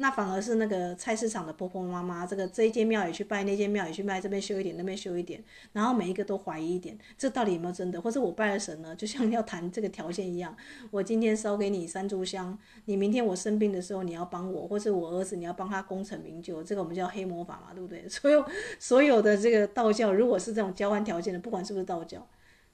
[0.02, 8.00] 那反而是那个菜市场的婆婆妈妈，这个这一间庙也去拜，那间庙也去拜，这边修一点，那边修一点，然后每一个都怀疑一点，这到底有没有真的？
[8.00, 8.96] 或者我拜了神呢？
[8.96, 10.56] 就像要谈这个条件一样，
[10.90, 18.04] 我今天烧给你三炷香，你明天我生病的时候你要帮我，或者我儿子你要帮他功成名就，这个我们叫黑魔法嘛，对不对？
[18.08, 18.42] 所有
[18.78, 22.26] 所有的这个道教，如果是这种交换条件的，不管是不是道教。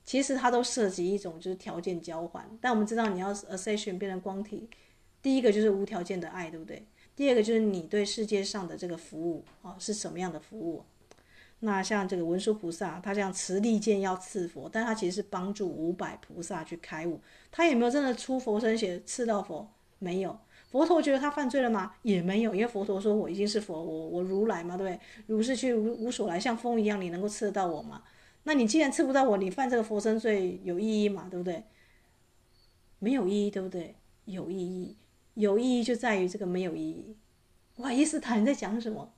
[0.05, 4.71] 其实它都涉及一种就是条件交换，但我们知道你要 ascension 变成光体，
[5.21, 6.87] 第一个就是无条件的爱，对不对？
[7.17, 10.85] 第二个就是你对世界上的这个服务啊是什么样的服务？
[11.61, 17.19] 那像这个文殊菩萨，他这样持利剑要刺佛，但他其实是帮助五百菩萨去开悟，
[17.51, 19.67] 他有没有真的出佛身血刺到佛？
[19.99, 20.39] 没有。
[20.71, 21.95] 佛陀觉得他犯罪了吗？
[22.03, 25.01] 也没有，因为佛陀说我已经是佛，我我如来嘛，对不对？
[25.27, 28.03] 如是去无无所来，像风一样，你能够刺得到我吗？
[28.43, 31.29] 那你既然刺不到我，你犯这个佛身罪有意义吗？
[31.31, 31.65] 对不对？
[32.99, 33.95] 没有意义，对不对？
[34.27, 34.97] 有意义，
[35.37, 37.17] 有意义就在于这个没有意义。
[37.77, 39.13] 哇，伊斯坦你在讲什么？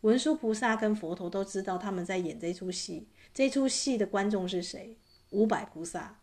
[0.00, 4.96] 文殊菩萨跟佛陀都知道他们在演这出戏，这出戏的观众是谁？
[5.30, 6.20] 五百菩萨，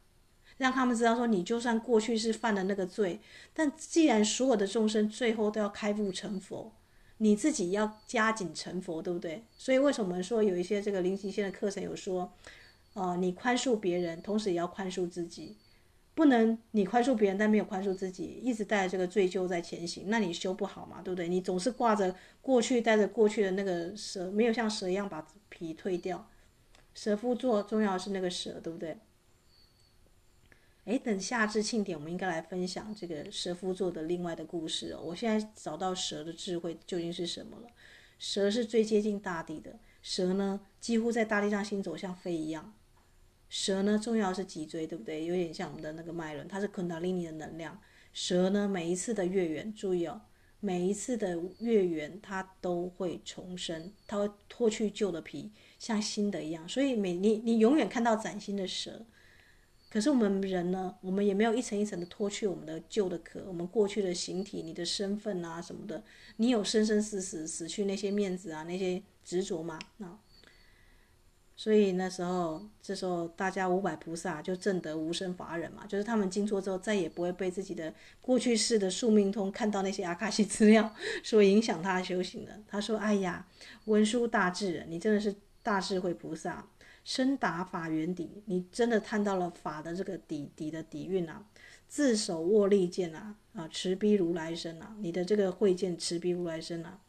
[0.58, 3.20] 让他们知道说，你就算过去是犯了那个罪，
[3.54, 6.74] 但既然所有的众生最后都要开悟成佛。
[7.18, 9.46] 你自己要加紧成佛，对不对？
[9.58, 12.24] 所以为什么说有一些这个灵极限的课程有说，
[12.92, 15.56] 哦、呃，你宽恕别人，同时也要宽恕自己，
[16.16, 21.28] 不能你宽恕别人但没有宽恕自己，一直带着这个罪疚在前行，那你修不好嘛，对不对？
[21.28, 26.28] 你总是挂着过去，带着过去的那个蛇，没有像蛇一样把皮退掉。
[26.94, 28.98] 蛇夫座重要的是那个蛇，对不对？
[30.86, 35.02] 哎，等夏至庆典，我们应该来分享这个蛇夫座的另外的故事哦。
[35.04, 37.68] 我现在找到蛇的智慧究竟是什么了？
[38.18, 42.74] 蛇是最接近大地的，蛇呢几乎在大地上行走，像飞一样。
[43.50, 45.26] 蛇呢重要是脊椎，对不对？
[45.26, 47.80] 有点像我们的那个脉轮，它是昆达里尼的能量。
[48.14, 50.22] 蛇呢每一次的月圆，注意哦，
[50.60, 56.68] 每一次的月圆它都会重生，它会脱去旧的皮，像新的一样。
[56.68, 59.06] 所以每你你永远看到崭新的蛇。
[59.88, 66.04] 可是我们人呢，我们也没有一层一层的脱去我们的旧的壳，我们过去的形体、你的身份啊什么的，
[66.36, 69.80] 你有生生死死死去那些面子啊、那些执着吗？
[69.98, 70.20] 那，
[71.56, 82.52] 所以那时候，这时候大家五百菩萨就证得无生法忍嘛，就是他们静坐之后，再也不会被自己的过去世的宿命通看到那些阿卡西资料 所影响他修行了。
[82.68, 83.48] 他说：“哎呀，
[83.86, 86.68] 文殊大智，你真的是大智慧菩萨。”
[87.06, 91.46] 深达法源底，你真的探到了法的这个底底的底蕴啊！
[91.88, 94.96] 自手握利剑啊，啊，持逼如来身啊！
[94.98, 97.00] 你的这个慧剑持逼如来身啊，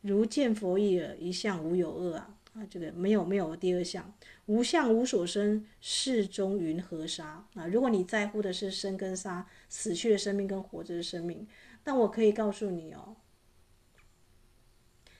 [0.00, 2.34] 如见佛一耳，一向无有恶啊！
[2.54, 4.14] 啊，这个没有没有第二项，
[4.46, 7.66] 无相无所生，世中云何杀啊？
[7.66, 11.46] 如果你在乎的是生跟杀，死去的生命跟活着的生命，
[11.82, 13.16] 但我可以告诉你哦，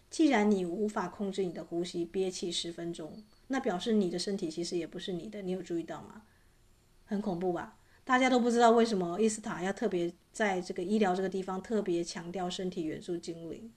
[0.09, 3.23] 既然你无法控制你的呼吸，憋气十分钟。
[3.49, 6.23] 那表示你的身体其实也不是你的，你有注意到吗？
[7.05, 7.77] 很恐怖吧？
[8.05, 13.73] 大家都不知道为什么伊斯塔要特别在这个医疗这个地方特别强调身体元素精灵，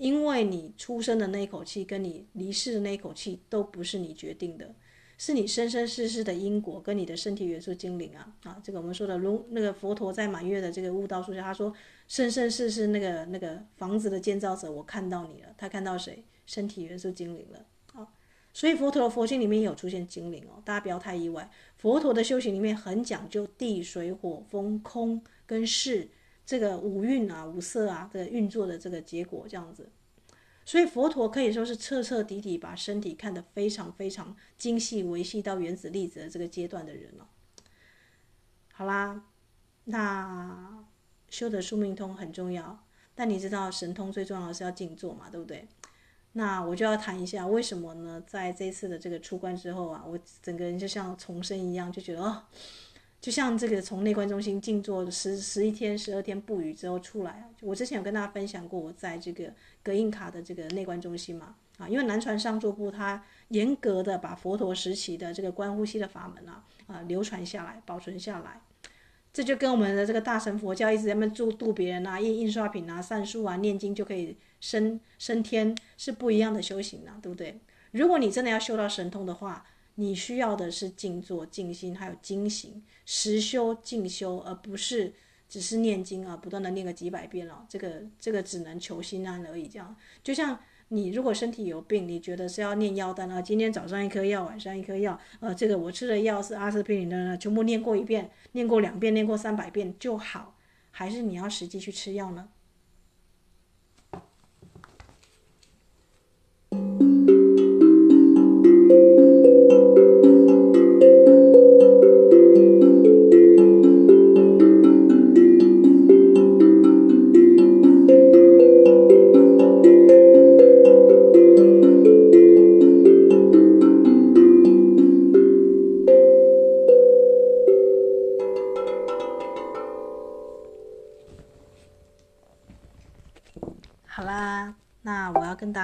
[0.00, 4.74] 因为你出生的那一口气跟你离世的那一口气都不是你决定的，
[5.18, 8.58] 是你生生世世的因果跟你的身体元素精灵啊啊！
[8.64, 11.70] 这个我们说的如那个佛陀在满月的这个悟道树下，他说
[12.08, 16.24] 生生世世那个那个房子的建造者，我看到你了，他看到谁？
[16.46, 17.66] 身体元素精灵了。
[18.52, 21.48] 所以佛陀的佛经里面有出现精灵哦，大家不要太意外。
[21.76, 26.08] 佛陀的修行里面很讲究地水火风空跟世
[26.50, 29.88] 这个五蕴啊、五色啊的运作的这个结果这样子。
[30.64, 37.28] 所以佛陀可以说是彻彻底底把身体看得非常非常精细、维系到原子粒子的这个阶段的人了。
[38.72, 39.22] 好啦，
[39.84, 40.84] 那
[41.28, 42.84] 修得宿命通很重要，
[43.14, 45.68] 但你知道神通最重要的是要静坐嘛，对不对？
[46.32, 48.20] 那我就要谈一下为什么呢？
[48.26, 52.42] 在这次的这个出关之后啊，我整个人就像重生一样，就觉得哦，
[53.20, 57.44] 就像这个从内观中心静坐十十一天、十二天不语之后出来啊。
[57.60, 59.52] 我之前有跟大家分享过，我在这个
[59.82, 68.60] 格印卡的这个内观中心嘛，啊，因为南传上座部它严格的把佛陀时期的这个观呼吸的法门啊啊流传下来、保存下来。
[69.32, 77.60] 这就跟我们的这个大乘佛教一直在那边度度别人啊，印印刷品啊，善书啊，念经就可以升升天，是不一样的修行啊，对不对？
[77.92, 79.64] 如果你真的要修到神通的话，
[80.00, 85.12] 你需要的是静坐、静心，还有精行，实修、静修，而不是
[85.46, 89.68] 只是念经啊，不断的念个几百遍了，这个这个只能求心安而已。
[89.68, 89.94] 这样，
[90.24, 100.56] 就像你如果身体有病，你觉得是要念药单啊，今天早上一颗药，晚上一颗药，呃，这个我吃的药是阿司匹林的，全部念过一遍，念过两遍，念过三百遍就好，
[100.90, 102.48] 还是你要实际去吃药呢？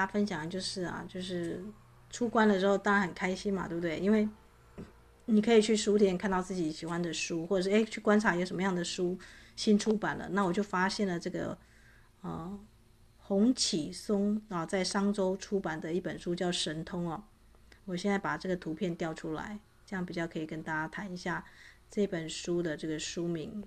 [0.07, 1.63] 分享就是啊，就是
[2.09, 3.99] 出关的时候当然很开心嘛，对不对？
[3.99, 4.29] 因为
[5.27, 9.19] 你可以去书店看到自己喜欢的书，或者是诶去观察有什么样的书
[9.57, 10.29] 新出版了。
[10.31, 11.59] 那我就发现了这个
[12.21, 12.59] 呃
[13.19, 17.25] 洪启松啊在商周出版的一本书叫《神通》哦。
[17.85, 21.45] 我现在把这个图片调出来，这样比较可以跟大家谈一下
[21.91, 23.63] 这本书的这个书名。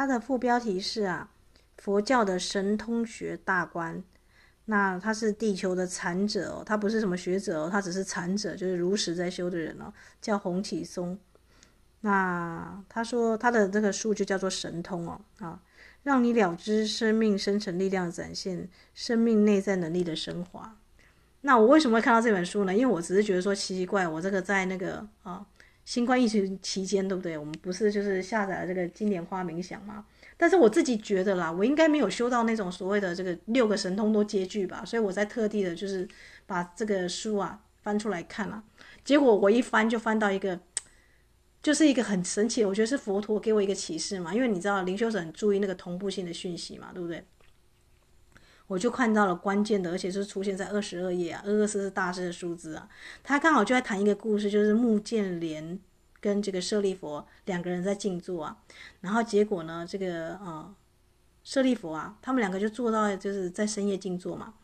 [0.00, 1.28] 它的副标题是啊，
[1.76, 4.02] 佛教的神通学大观。
[4.64, 11.18] 那他是地球的禅者哦，他不是什么学者哦，他只是禅者，就是如实在修的人哦，叫洪启松。
[12.00, 15.60] 那他说他的这个书就叫做神通哦，啊，
[16.02, 20.78] 让你了知生命生成力量的展现，生命内在能力的升华。
[21.42, 22.74] 那我为什么会看到这本书呢？
[22.74, 25.44] 因为我只是觉得说奇奇怪，我这个在那个啊。
[25.84, 27.36] 新冠疫情期间，对不对？
[27.36, 30.04] 我们不是就是下载了这个金莲花冥想吗？
[30.36, 36.08] 但是我自己觉得啦，我应该没有修到那种所谓的这个六个神通都兼具吧，所以我在特地的就是
[36.46, 38.62] 把这个书啊翻出来看了。
[39.04, 40.58] 结果我一翻就翻到一个，
[41.62, 47.22] 就是一个很神奇，我觉得是佛陀给我一个启示嘛，因为你知道灵修者很注意那个同步性的讯息嘛，对不对？
[48.70, 52.88] 我就看到了关键的，而且是出现在二十二页啊，二二四是大师的数字啊。
[53.20, 55.76] 他刚好就在谈一个故事，就是穆建莲
[56.20, 58.56] 跟这个舍利弗两个人在静坐啊，
[59.00, 60.72] 然后结果呢，这个呃
[61.42, 64.54] 舍利弗啊，他们两个就坐到就是在深夜静坐嘛，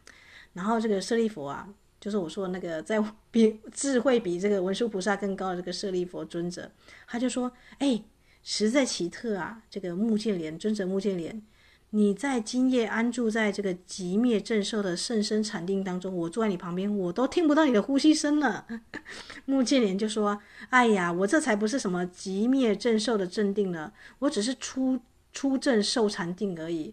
[0.52, 1.68] 然后这个舍利弗啊，
[2.00, 3.02] 就是我说那个在
[3.32, 6.70] 比智慧比这个文殊菩萨更高的这个舍利佛尊者，
[7.08, 7.50] 他就说
[7.80, 8.00] ：“哎，
[8.44, 11.42] 实在奇特啊，这个穆建莲尊者穆建莲。”
[11.90, 18.66] 你在今夜安住在这个寂灭正受的甚深禅定当中，我坐在你旁边，我都听不到你的呼吸声了。
[19.46, 25.00] 目犍连就说：“哎呀，我这才不是什么寂灭正受的正定呢，我只是出
[25.32, 26.92] 出正受禅定而已。”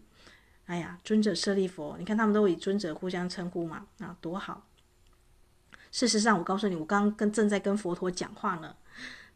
[0.67, 4.67] 哎呀，尊者舍利弗，你看他们都以尊者互相称呼嘛，啊，多好。
[5.91, 8.75] 事实上，我告诉你，我刚刚跟正在跟佛陀讲话呢。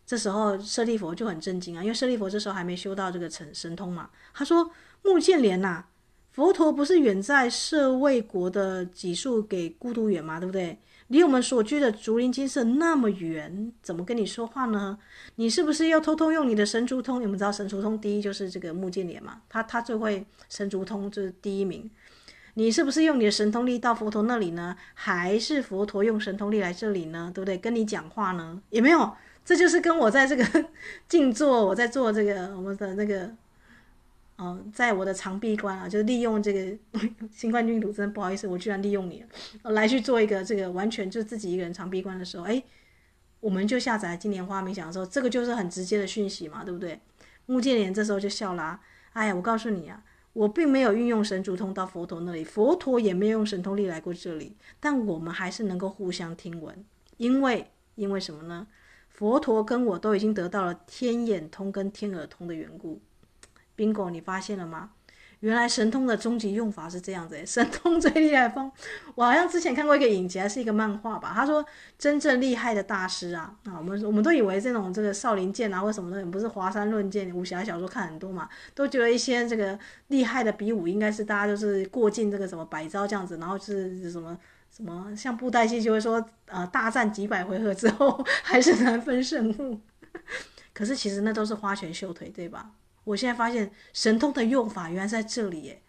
[0.06, 4.72] 这时候舍利弗就很震惊啊，因为舍利弗这时候还没修到这个神神通嘛，他说。
[5.04, 5.86] 穆建连呐，
[6.32, 10.40] 佛陀不是远在舍卫国的只树给孤独园吗？
[10.40, 10.78] 对不对？
[11.08, 15.00] 离我们所居的竹林精舍那么远，怎么跟你说话呢？
[15.36, 17.22] 你是不是要偷偷用你的神足通？
[17.22, 21.90] 你们知道神足通第一就是这个穆建连嘛，他他最会神足通，就是第一名。
[22.56, 24.76] 你是不是用你的神通力到佛陀那里呢？
[24.94, 27.32] 还是佛陀用神通力来这里呢？
[27.34, 27.58] 对不对？
[27.58, 28.62] 跟你讲话呢？
[28.70, 29.10] 也没有，
[29.46, 30.66] 这就是跟我在这个
[31.08, 33.32] 静坐，我在做这个我们的那个。
[34.38, 36.78] 哦，在我的长闭关啊，就是利用这个
[37.34, 39.24] 新冠病毒，真的不好意思，我居然利用你，
[39.64, 42.64] 来去做一个这个完全就自己一个人长闭关的时候，哎，
[43.40, 47.00] 我们就下载金莲花冥想的时候，这个就是很直接的讯息嘛，对不对？
[47.48, 48.80] 目犍连这时候就笑啦，
[49.14, 56.86] 哎呀，我告诉你啊，我并没有运用神足通到佛陀那里，佛陀也没有用神通力来过这里，但我们还是能够互相听闻，
[57.18, 58.68] 因为因为什么呢？
[59.10, 63.02] 佛陀跟我都已经得到了天眼通跟天耳通的缘故。
[63.78, 64.90] Bingo，你发现了吗？
[65.42, 68.72] 原来神通的终极用法是这样子，神通最厉害的方，
[69.14, 71.32] 我好像之前看过一个影集，还是一个漫画吧。
[71.32, 71.64] 他说，
[71.96, 84.36] 真正厉害的大师啊，啊，我们我们都以为这种这个少林剑啊或什么的，不是华山论剑、武侠小说看很多嘛，都觉得一些这个厉害的比武应该是大家就是过尽这个什么百招这样子，然后是什么
[84.76, 89.80] 什么像布袋戏就会说，呃，大战几百回合之后 还是难分胜负。
[90.74, 92.72] 可是其实那都是花拳绣腿，对吧？
[93.08, 95.82] 我现在发现神通的用法原来在这里耶！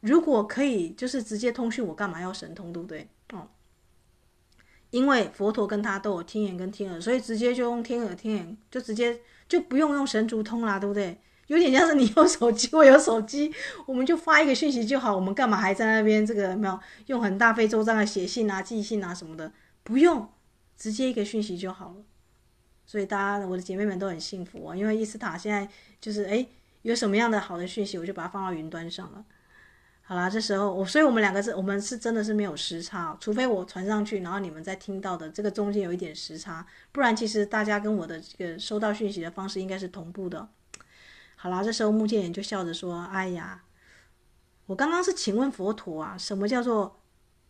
[0.00, 3.08] 如果可以，就是直接通讯，我干嘛要神通，对不对？
[3.32, 3.48] 哦，
[4.90, 11.18] 因为佛陀跟他都有天眼跟天耳，所以直接就用天耳天眼，就直接就不用用神足通啦，对不对？
[11.46, 13.50] 有点像是你有手机，我有手机，
[13.86, 19.50] 我们就发一个讯息就好，我们干嘛还在那边这个没有用很大费周章的写信啊、寄信啊什么的？
[19.82, 20.28] 不用，
[20.76, 22.04] 直接一个讯息就好了。
[22.84, 25.66] 所以大家，我的姐妹们都很幸福啊，因为伊斯塔现在
[25.98, 26.46] 就是诶。
[26.90, 29.24] 有什么样的好的讯息，我就把它放到云端上了。
[30.02, 40.48] 好啦，这时候我，所以我们两个是，我们是真的是没有时差，除非我传上去，然后你们在听到的这个中间有一点时差，不然其实大家跟我的这个收到讯息的方式应该是同步的。
[41.36, 43.64] 好啦，这时候目犍连就笑着说：“哎呀，
[44.64, 47.00] 我刚刚是请问佛陀啊，什么叫做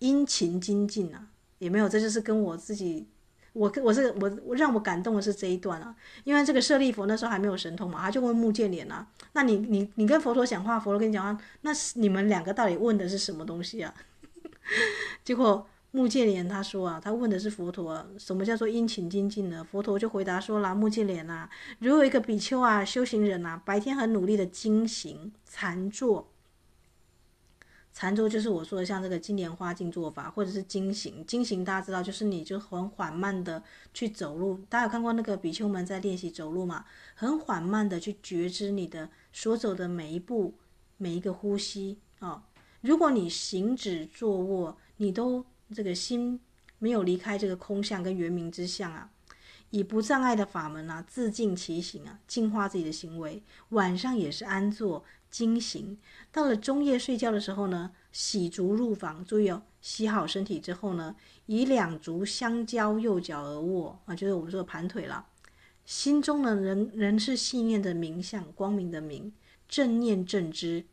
[0.00, 1.28] 殷勤精进啊？
[1.58, 3.08] 也没有，这就是跟我自己。”
[3.52, 5.94] 我我是我让我感动的是这一段啊，
[6.24, 13.92] 因为这个舍利弗那时候还没有神通嘛，他就问木建连啊，那你你你跟佛陀讲话，佛陀跟你讲话，那是你们两个到底问的是什么东西啊？
[15.24, 19.66] 结果木建连他说啊，他问的是佛陀，什么叫做殷勤精进呢？
[19.70, 26.28] 佛陀就回答说啦，木建连啊，如果一个比丘啊，修行人啊，白天很努力的精行禅坐。
[27.98, 31.26] 禅坐就是我说的，像这个金莲花静坐法，或者是经行。
[31.26, 33.60] 经行大家知道，就是你就很缓慢的
[33.92, 34.60] 去走路。
[34.68, 36.84] 大家有看过那个比丘们在练习走路吗？
[37.16, 40.54] 很缓慢的去觉知你的所走的每一步、
[40.96, 42.42] 每一个呼吸啊、哦。
[42.82, 45.44] 如果你行止坐卧，你都
[45.74, 46.38] 这个心
[46.78, 49.10] 没有离开这个空相跟圆明之相啊，
[49.70, 53.42] 以不障碍的法门啊，自净其行啊，净化自己的行为。
[53.70, 55.04] 晚上也是安坐。
[55.30, 55.98] 经行，
[56.32, 61.14] 到了中夜睡觉的时候呢，洗足入房，注意哦，洗好身体之后呢，
[61.44, 65.26] 以两足相交，右脚而卧啊，就是我们说的盘腿了。
[65.84, 69.30] 心中呢，仍仍是信念的明相，光明的明，
[69.68, 70.86] 正念正知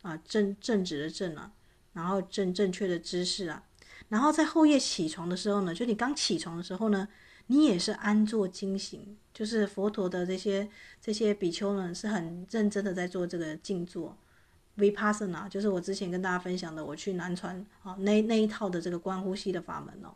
[0.00, 1.52] 啊，正正直的正啊，
[1.92, 3.62] 然后正正确的知识啊，
[4.08, 7.06] 然后在后夜起床的时候呢，就你刚起床的时候呢。
[7.46, 10.68] 你也是安坐经行，就是佛陀的这些
[11.00, 14.16] 这些比丘呢，是很认真的在做这个静坐
[14.76, 20.14] ，Vipassana，就是我之前跟大家分享的，我去南传啊那那一套的这个观呼吸的法门哦，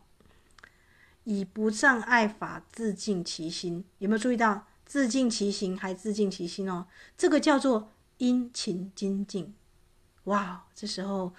[1.25, 6.87] 以不障碍法自净其心，有没有注意到自净其行还自净其心哦？
[7.17, 9.53] 这个叫做殷勤精进，
[10.23, 11.33] 哇，这时候。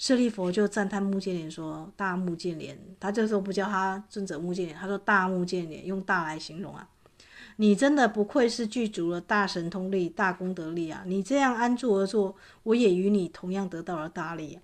[0.00, 6.88] 舍利佛就赞叹目犍连说：“大目犍连，他这时候不叫他尊者目犍连，他说大目犍连，用大来形容啊。
[7.56, 11.02] 你真的不愧是具足了大神通力、大功德力啊！
[11.04, 14.58] 你这样安坐而坐，我也与你同样得到了大利。”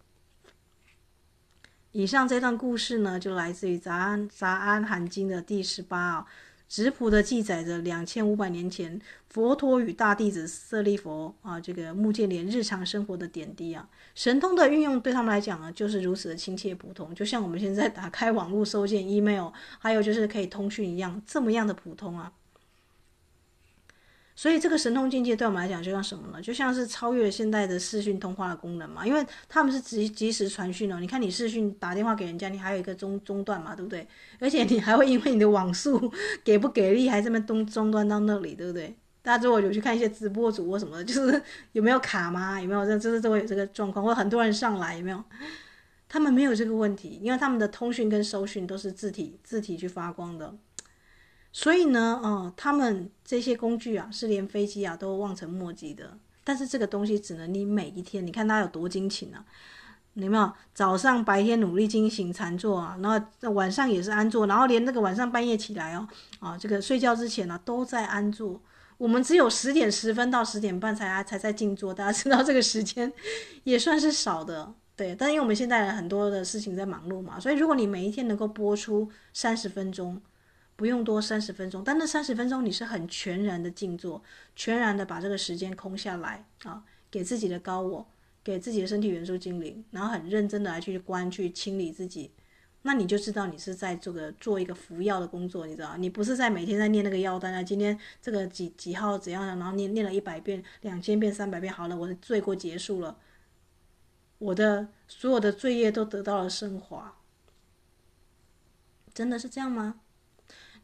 [1.92, 6.26] 以上这段故事呢，就来自于《杂阿杂阿含经》的第十八啊。
[6.68, 22.32] 直谱的记载着两千五百年前佛陀与大弟子舍利弗啊，这个目犍连日常生活的点滴啊，神通的运用对他们来讲呢，就是如此的亲切普通，就像我们现在打开网络收件 email，还有就是可以通讯一样，这么样的普通啊。
[24.38, 26.42] 所以这个神通境界对我们来讲就像什么呢？
[26.42, 31.00] 就像是超越现代的视讯通话的功能嘛，因为他们是即即时传讯哦。
[31.00, 34.06] 你看你视讯打电话给人家，你还有一个中中断嘛，对不对？
[34.38, 36.12] 而且你还会因为你的网速
[36.44, 38.94] 给不给力，还这么中中断到那里，对不对？
[39.22, 42.60] 大家如果有去看一些直播主或什么的，就是 有没有卡吗？
[42.60, 45.24] 有没有这这是都会有这个状况，或很多人上来有没有？
[46.08, 50.54] 他们没有这个问题，因为他们的通讯跟收讯都是字体字体去发光的。
[51.58, 56.18] 所以呢，哦，他们这些工具啊，是连飞机啊都望尘莫及的。
[56.44, 59.42] 但是这个东西只能你每一天，你看他有多精勤啊！
[60.12, 66.06] 你有没有早上白天努力精行禅坐啊，然后晚上也是安坐，然后连那个晚上半夜起来哦，
[66.40, 68.60] 啊，这个睡觉之前呢、都在安坐。
[68.98, 73.10] 我们只有十点十分到十点半才才在静坐，大家知道这个时间
[73.64, 75.16] 也算是少的，对。
[75.16, 80.20] 但因为我们现在很多的事情在忙碌嘛，所以如果你每一天能够播出三十分钟。
[80.76, 84.22] 不用多三十分钟，但那三十分钟你是很全然的静坐，
[84.54, 88.06] 全然的把这个时间空下来啊，给自己的高我，
[88.44, 92.30] 给自己的身体元素精灵，然后很认真的来去观去清理自己，
[92.82, 103.16] 那你就知道你是在这个做一个服药的工作，你知道你不是在每天在念那个药单啊，今天这个几几号怎样的，然后念念了一百遍、两千遍、三百遍，好了，我的罪过结束了，
[104.38, 107.16] 我的所有的罪业都得到了升华。
[109.14, 110.00] 真的是这样吗？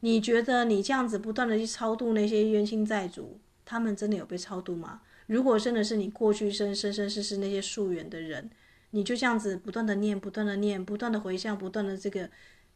[0.05, 5.01] 你觉得你这样子不断的去超度那些冤亲债主，他们真的有被超度吗？
[5.27, 8.49] 如果真的是你过去生生生世世那些宿缘的人，
[8.89, 12.29] 你就这样子不断的念，不断的念，不断的回向，不断的这个，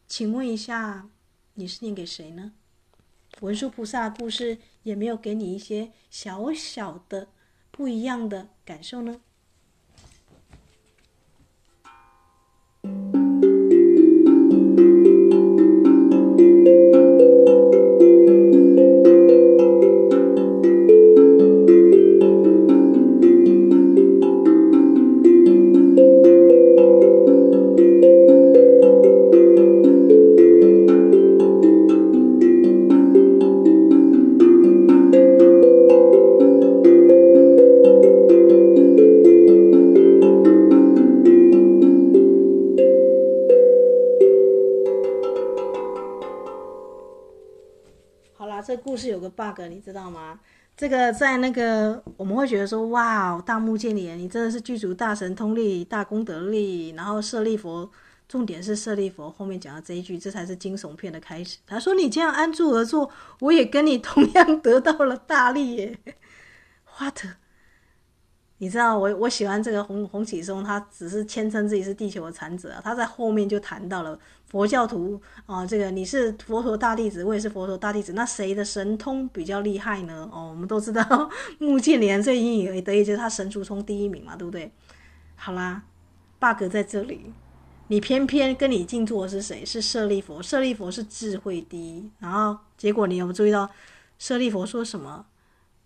[0.06, 1.06] 请问一下，
[1.52, 2.52] 你是念给谁呢？
[3.42, 7.28] 文殊菩萨的故事也没有给你一些小小的
[7.70, 9.20] 不一样的感受呢
[49.38, 50.40] ？bug 你知道吗？
[50.76, 56.90] 这个在那个我们会觉得说，哇，大木建连，你真的是剧组大神通力、大功德力。
[56.90, 57.90] 然后舍利佛，
[58.28, 61.58] 重点是舍利佛后面讲的这一句，这才是惊悚片的开始。
[61.66, 63.10] 他说：“你这样安住而坐，
[63.40, 65.98] 我也跟你同样得到了大力耶。”
[66.98, 67.18] What？
[68.60, 80.28] 你知道我我喜欢这个洪洪启松，他只是谦称自己是地球的产者，他在后面就谈到了佛教徒啊，这个你是佛陀大弟子，我也是佛陀大弟子，那谁的神通比较厉害呢？
[80.32, 84.72] 哦，我们都知道目犍连最引以为得意就是他神足通第一名嘛，对不对？
[85.36, 85.84] 好啦
[86.40, 87.32] ，bug 在这里，
[87.86, 89.64] 你偏偏跟你静坐的是谁？
[89.64, 93.70] 是舍利弗，舍利弗是智慧第一，然后结果你有没有注意到
[94.18, 95.24] 舍利弗说什么？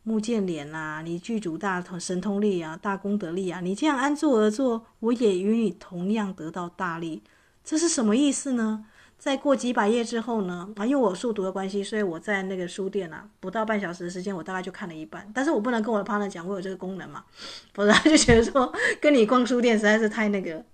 [0.04, 7.22] 木建连啊，你具足大神通力啊，大功德力啊，你这样安坐而坐，我也与你同样得到大利，
[7.62, 8.84] 这是什么意思呢？
[9.16, 10.68] 再过几百页之后呢？
[10.74, 15.30] 啊，因为我速读的关系，所以我在那个书店啊，不到半小时的时间，我大概就看了一半。
[15.32, 17.24] 但是我不能跟我的 partner 讲我有这个功能嘛，
[17.72, 20.64] 否则他就觉得说跟你逛书店实在是太那个。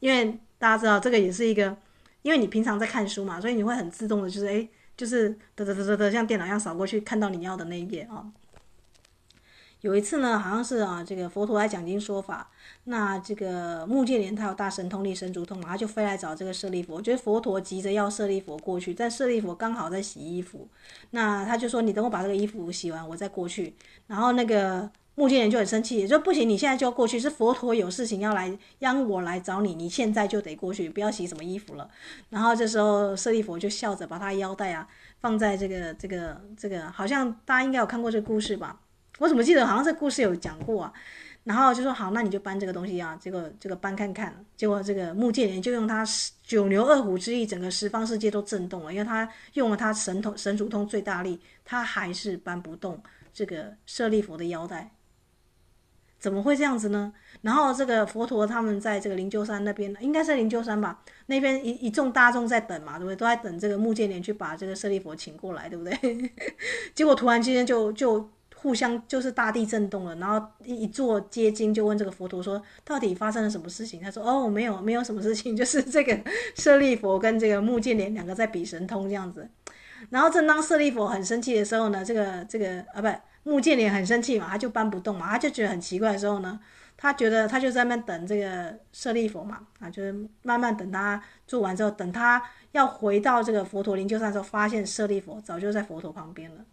[0.00, 1.74] 因为大家知道这个也是一个，
[2.20, 8.22] 因为你平常在看书嘛，所以你会很自动的，就是诶，就是嘚嘚嘚嘚嘚，像电脑一样扫过去，看到你要的那一页啊。
[9.84, 12.50] 有一次呢，好像是啊，这个佛陀来讲经说法，
[12.84, 16.94] 那这个目犍连他有大神通力、神足通嘛，他就飞来找这个舍利佛。
[16.94, 20.66] 我觉得佛陀急着要舍利佛过去，但舍利佛刚好在洗衣服，
[21.10, 23.74] 那他就说：“你等我把这个衣服洗完，我再过去。”
[24.08, 31.86] 然后那个目犍连就很生气，也说：“不行，你现在就要过去，是佛陀有事情要来央我来找你，你现在就得过去，不要洗什么衣服了。”
[32.30, 34.88] 然后这时候舍利佛就笑着把他腰带啊
[35.20, 38.80] 放在这个这个这个，好像大家应该有看过这个故事吧。
[39.18, 40.92] 我怎么记得好像这故事有讲过啊？
[41.44, 46.02] 然后就说好，那你就搬这个东西啊，结果这个搬看看，结果这个目犍连就用他
[46.42, 52.98] 九牛二虎之力，整个十方世界都震动了，因为他用了他神通神足通最大力，他还是搬不动
[53.32, 54.90] 这个舍利佛的腰带，
[56.18, 57.12] 怎么会这样子呢？
[57.42, 61.02] 然后这个佛陀他们在这个灵鹫山那边，应该是灵鹫山吧？
[61.26, 63.16] 那边一一众大众在等嘛，对不对？
[63.16, 66.32] 都在等这个目犍连去把这个舍利佛请过来，对不对？
[66.96, 68.30] 结果突然之间就就。
[68.64, 74.00] 互相就是大地震动了，然后一坐接经就问这个佛陀说，到底发生了什么事情？
[74.00, 76.18] 他说哦，没有，没有什么事情， 就是这个
[76.56, 79.46] 舍利佛跟这个目犍连两个在比神通这样子。
[80.08, 86.58] 然后正当舍利佛很生气的时候呢，这个这个啊不，目犍连很生气嘛，他就搬不动嘛，他就觉得很奇怪的时候呢，
[86.96, 92.42] 他觉得他就在那边等这个舍利佛嘛，啊，就是慢慢等他做完之后，等他
[92.72, 96.64] 要回到这个佛陀灵鷲山的时候，发现舍利佛早就在佛陀旁边了。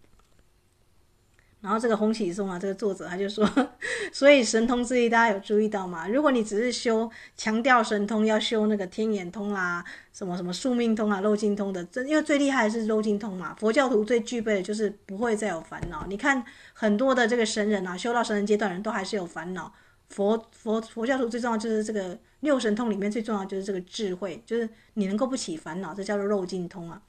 [1.61, 3.47] 然后这个洪启松啊，这个作者他就说，
[4.11, 6.07] 所以神通之力大家有注意到吗？
[6.07, 13.55] 如果你只是修强调神通，要修那个天眼通啦，什么什么宿命通啊、漏尽通的，这因为最厉害的是漏尽通嘛。
[13.59, 16.03] 佛教徒最具备的就是不会再有烦恼。
[16.07, 16.43] 你看
[16.73, 19.71] 很多的这个神人啊，修到神人阶段人都还是有烦恼。
[20.09, 27.01] 佛佛佛教徒最重要就是这个六神通里面最重要就是这个智慧，就是你能够不起烦恼，这叫做漏尽通啊。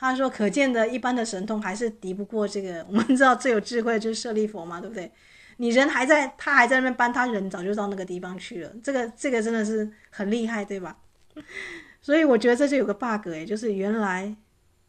[0.00, 2.84] 他说：“可见的一般的神通还是敌不过这个。
[2.88, 5.12] 我们知道最有智慧就是舍利佛嘛，对不对？
[5.58, 8.72] 你人还在，他还在那边搬，他人早就到那个地方去了。
[8.82, 10.96] 这个这个真的是很厉害，对吧？
[12.00, 14.34] 所以我觉得这就有个 bug 诶，就是原来，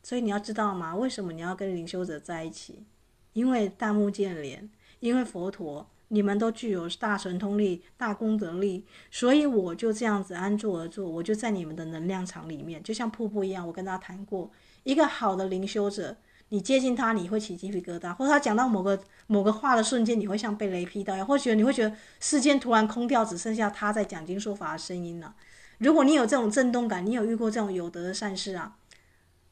[0.01, 2.85] 所以你要知道嘛，为什么你要跟灵修者在一起？
[3.33, 4.69] 因为大目犍连，
[5.01, 13.67] 因为佛陀，你们都具有大神通力、大功德力，所以我就这样子安坐而坐，我就在你们的能量场里面，就像瀑布一样。
[13.67, 14.49] 我跟大家谈过。”
[14.83, 16.17] 一个好的灵修者，
[16.49, 25.33] 你接近他，你会起鸡皮疙瘩，或者他讲到某个某个话的瞬间，你会像被雷劈到一样，或者你会觉得世间突然空掉，只剩下他在讲经说法的声音了。
[25.77, 28.75] 如果你有这种震动感，你有遇过这种有德的善事啊，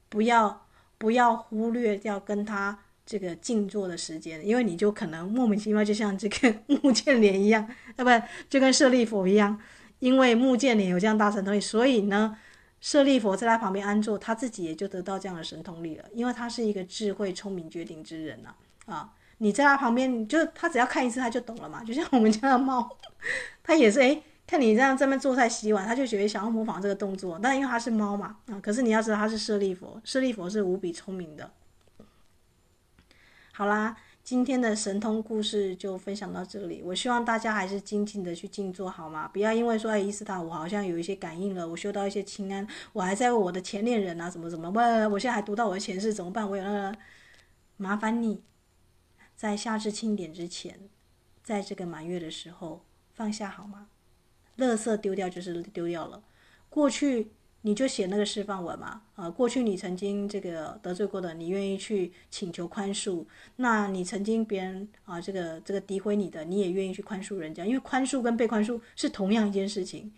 [0.10, 0.66] 不要
[0.98, 9.60] 不要忽略掉跟他这个静坐的时间，因为你就可能莫名其妙就像这个目犍连一样，啊不就跟舍利弗一样，
[10.00, 12.36] 因为目犍连有这样大神通，所以呢。
[12.82, 18.54] 舍利佛在他旁边安坐，他自己也就得到这样的神通力了，因为他是一个智慧、聪明、绝顶之人呐、
[18.86, 19.14] 啊。
[19.40, 21.84] 你在他旁边，就他只要看一次，他就懂了嘛。
[21.86, 22.90] 就像我们家的猫，
[23.64, 27.40] 他也是，诶， 看你这样这边做菜、洗碗，他就觉得想要模仿这个动作。
[27.42, 31.52] 但因为他是猫嘛，啊，可是你要知道他是舍利佛，舍利佛是无比聪明的。
[33.54, 33.96] 好啦。
[34.30, 39.28] 今天的神通故事就分享到这里，我希望大家还是静静的去静坐好吗？
[39.28, 46.48] 不要因为说哎，伊斯塔我好像有一些感应了，我修到一些清安，我还在为我的前恋人啊，怎么怎么，我我现在还读到我的前世怎么办？
[46.48, 46.98] 我有那个，
[47.78, 48.44] 麻烦你，
[49.36, 50.80] 在夏至庆典之前，
[51.44, 53.88] 在这个满月的时候放下好吗？
[54.60, 56.22] 垃圾丢掉就是丢掉了，
[56.70, 57.32] 过去。
[57.70, 63.24] 你就写那个释放文嘛，啊，过去你曾经这个得罪过的，你愿意去请求宽恕。
[63.58, 70.12] 那你曾经别人啊，这个这个诋毁你的，你也愿意去宽恕人家，因为宽恕跟被宽恕是同样一件事情。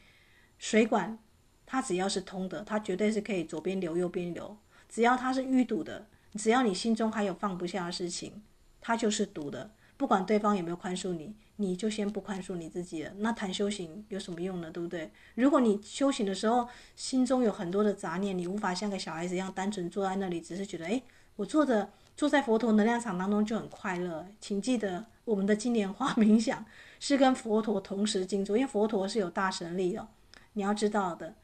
[0.59, 1.19] 水管
[1.65, 4.57] 它只要是通的，它绝对是可以左边流右边流。
[4.87, 8.41] 只要它是淤堵的，只要你心中还有放不下的事情，
[8.79, 9.71] 它就是堵的。
[10.01, 11.35] 不管对方有没有宽恕你。
[11.57, 14.71] 你就先不宽恕你自己了，那谈修行有什么用呢？
[14.71, 15.11] 对不对？
[15.35, 21.03] 如果你修行的时候心中有很多的杂念，你无法像个小孩子一样单纯坐在那里，只是觉得，诶，
[21.35, 21.87] 我坐着
[22.17, 24.25] 坐在佛陀能量场当中就很快乐。
[24.39, 26.65] 请记得，我们的金莲花冥想
[26.99, 30.07] 是跟佛陀同时静坐，因为佛陀是有大神力的。
[30.53, 31.35] 你要知道的，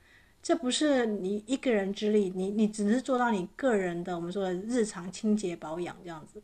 [0.42, 6.42] 这不是你一个人之力，你你只是做到你个人的我们说的日常清洁保养这样子。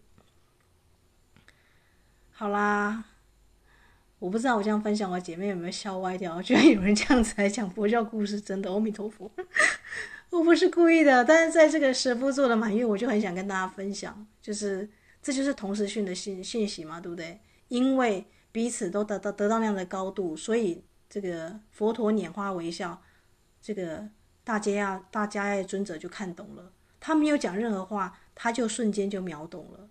[2.34, 3.06] 好啦。
[4.20, 6.42] 我不知道我这样分享，我姐妹有没有笑歪掉？
[6.42, 9.30] 居然有人这样子来讲佛教故事，真的，阿弥陀佛，
[10.32, 11.26] 我不是故意的。
[11.26, 14.90] 但是在这个师傅做的满月，我就很想跟大家分享，就是
[15.22, 17.38] 这就是同时讯的信信息嘛，对不对？
[17.68, 23.02] 因为彼此都得到得到那样的高度，所以这个佛陀拈花微笑，
[23.62, 24.08] 这个
[24.46, 26.72] 大家呀大家要尊者就看懂了，
[27.02, 29.90] 他没有讲任何话，他就瞬间就秒懂了。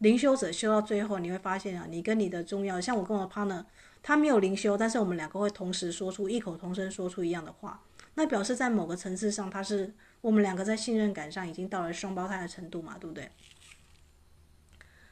[0.00, 3.64] 灵修者修到最后，你会发现啊，你跟你的重要，像我跟我的 partner，
[4.02, 7.82] 他没有灵修，但是我们两个会同时说出异口同声说出一样的话，
[8.14, 9.92] 那表示在某个层次上，他是
[10.22, 13.30] 我们两个在信任感上已经到了双胞胎的程度嘛，对不对？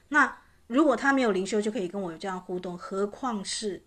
[0.08, 3.82] 那如果他没有灵修就可以跟我有这样互动，何况是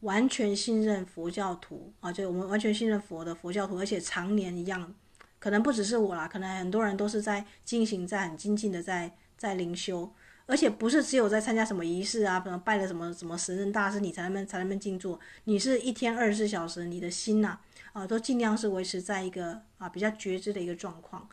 [0.00, 4.94] 完全信任佛教徒啊，就我们完全信任佛的佛教徒，而且常年一样，
[5.38, 10.10] 可能不只是我啦，可能很多人都是在进行在很精进的在在灵修。
[10.52, 15.18] 而且不是只有在参加什么仪式啊，什么拜了什么什么神人大师，你才能才能静坐。
[15.44, 17.58] 你是一天二十四小时，你的心呐，
[17.94, 21.26] 啊，都尽量是维持在一个啊比较觉知的一个状况。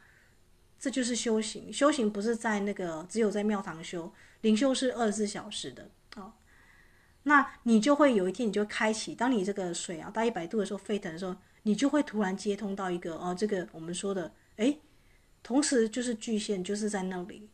[0.80, 1.72] 这就是修行。
[1.74, 4.10] 修行不是在那个只有在庙堂修，
[4.40, 6.36] 灵修是二十四小时的啊。
[7.24, 14.80] 那你就会有一天，你就开启，当你这个水啊到一百度的时候沸腾的时候，你就会突然接通到一个哦，这个我们说的诶，
[15.44, 17.50] 同时就是具现，就是在那里。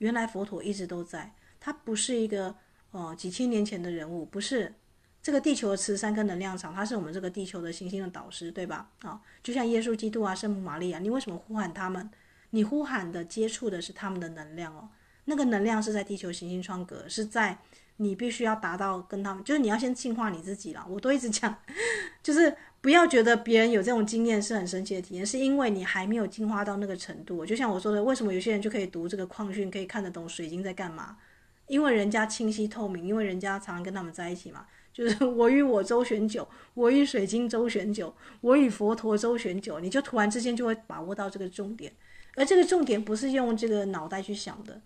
[0.00, 2.54] 原来佛陀一直都在，他不是一个
[2.90, 4.74] 哦几千年前的人物，不是
[5.22, 8.90] 这个地球的磁山跟能量场，他是我们这个地球的行星的导师，对吧？
[9.02, 12.10] 啊、就像耶稣基督啊、圣母玛利亚，你为什么呼喊他们？
[12.50, 14.88] 你呼喊的接触的是他们的能量哦，
[15.26, 17.58] 那个能量是在地球行星窗格，是在
[17.98, 20.86] 你必须要达到跟他们，就是你要先净化你自己了。
[20.88, 21.54] 我都一直讲，
[22.22, 22.56] 就是。
[22.82, 27.44] 不要觉得别人有这种经验是很神奇的体验，是因为你还没有进化到那个程度。
[27.44, 31.18] 就像我说的，为什么有些人就可以读这个矿训，可以看得懂水晶在干嘛？
[31.66, 34.66] 因为人家清晰透明，因为人家常常跟他们在一起嘛。
[34.92, 41.92] 就是 我与我周旋久，我与水晶周旋久，我与佛陀周旋久，你就突然之间就会把握到这个重点。
[42.34, 44.80] 而这个重点不是用这个脑袋去想的，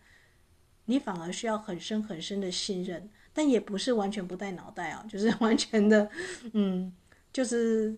[0.87, 6.11] 你反而需要很深很深的信任，但也不是完全不带脑袋啊，就是 完全的，
[6.53, 6.93] 嗯。
[7.35, 7.95] 就是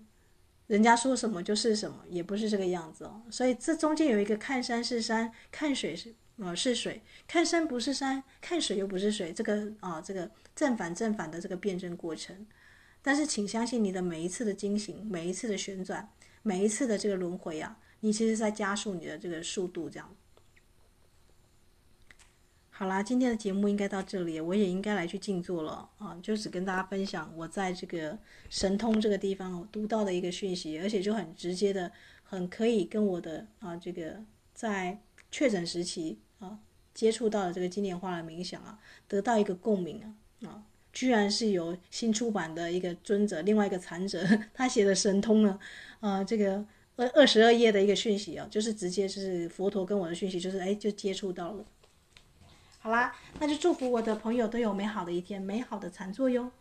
[0.66, 3.22] 人家说什么就是什么，也不是这个样子哦。
[3.30, 12.46] 所以这中间有一个看山是山，看水是呃是水，看山不是山，看水又不是水，这个啊这个正反正反的这个辩证过程。
[13.02, 16.08] 但是请相信你的每一次的惊醒，每一次的旋转，
[16.42, 20.16] 每一次的这个轮回啊，你其实在加速你的这个速度，这样。
[22.78, 26.14] 好啦，今天的节目应该到这里，我也应该来去静坐了啊！
[26.22, 28.18] 就只跟大家分享我在这个
[28.50, 31.90] 神通这个地方读到的一个讯息，而且就很直接的，
[32.22, 34.22] 很可以跟我的啊这个
[34.52, 35.00] 在
[35.30, 36.58] 确诊时期啊
[36.92, 40.62] 接触到了这个金莲花的冥想啊，得到一个共鸣啊啊，
[40.92, 44.22] 居然是由新出版的一个尊者，另外一个禅者
[44.52, 45.58] 他写的神通呢，
[46.00, 46.62] 啊，这个
[46.96, 51.64] 二二十二页的一个讯息啊，就是直接是佛陀跟我的讯息，就是哎就接触到了。
[52.86, 56.52] 好啦，那就祝福我的朋友都有美好的一天，美好的禅坐哟。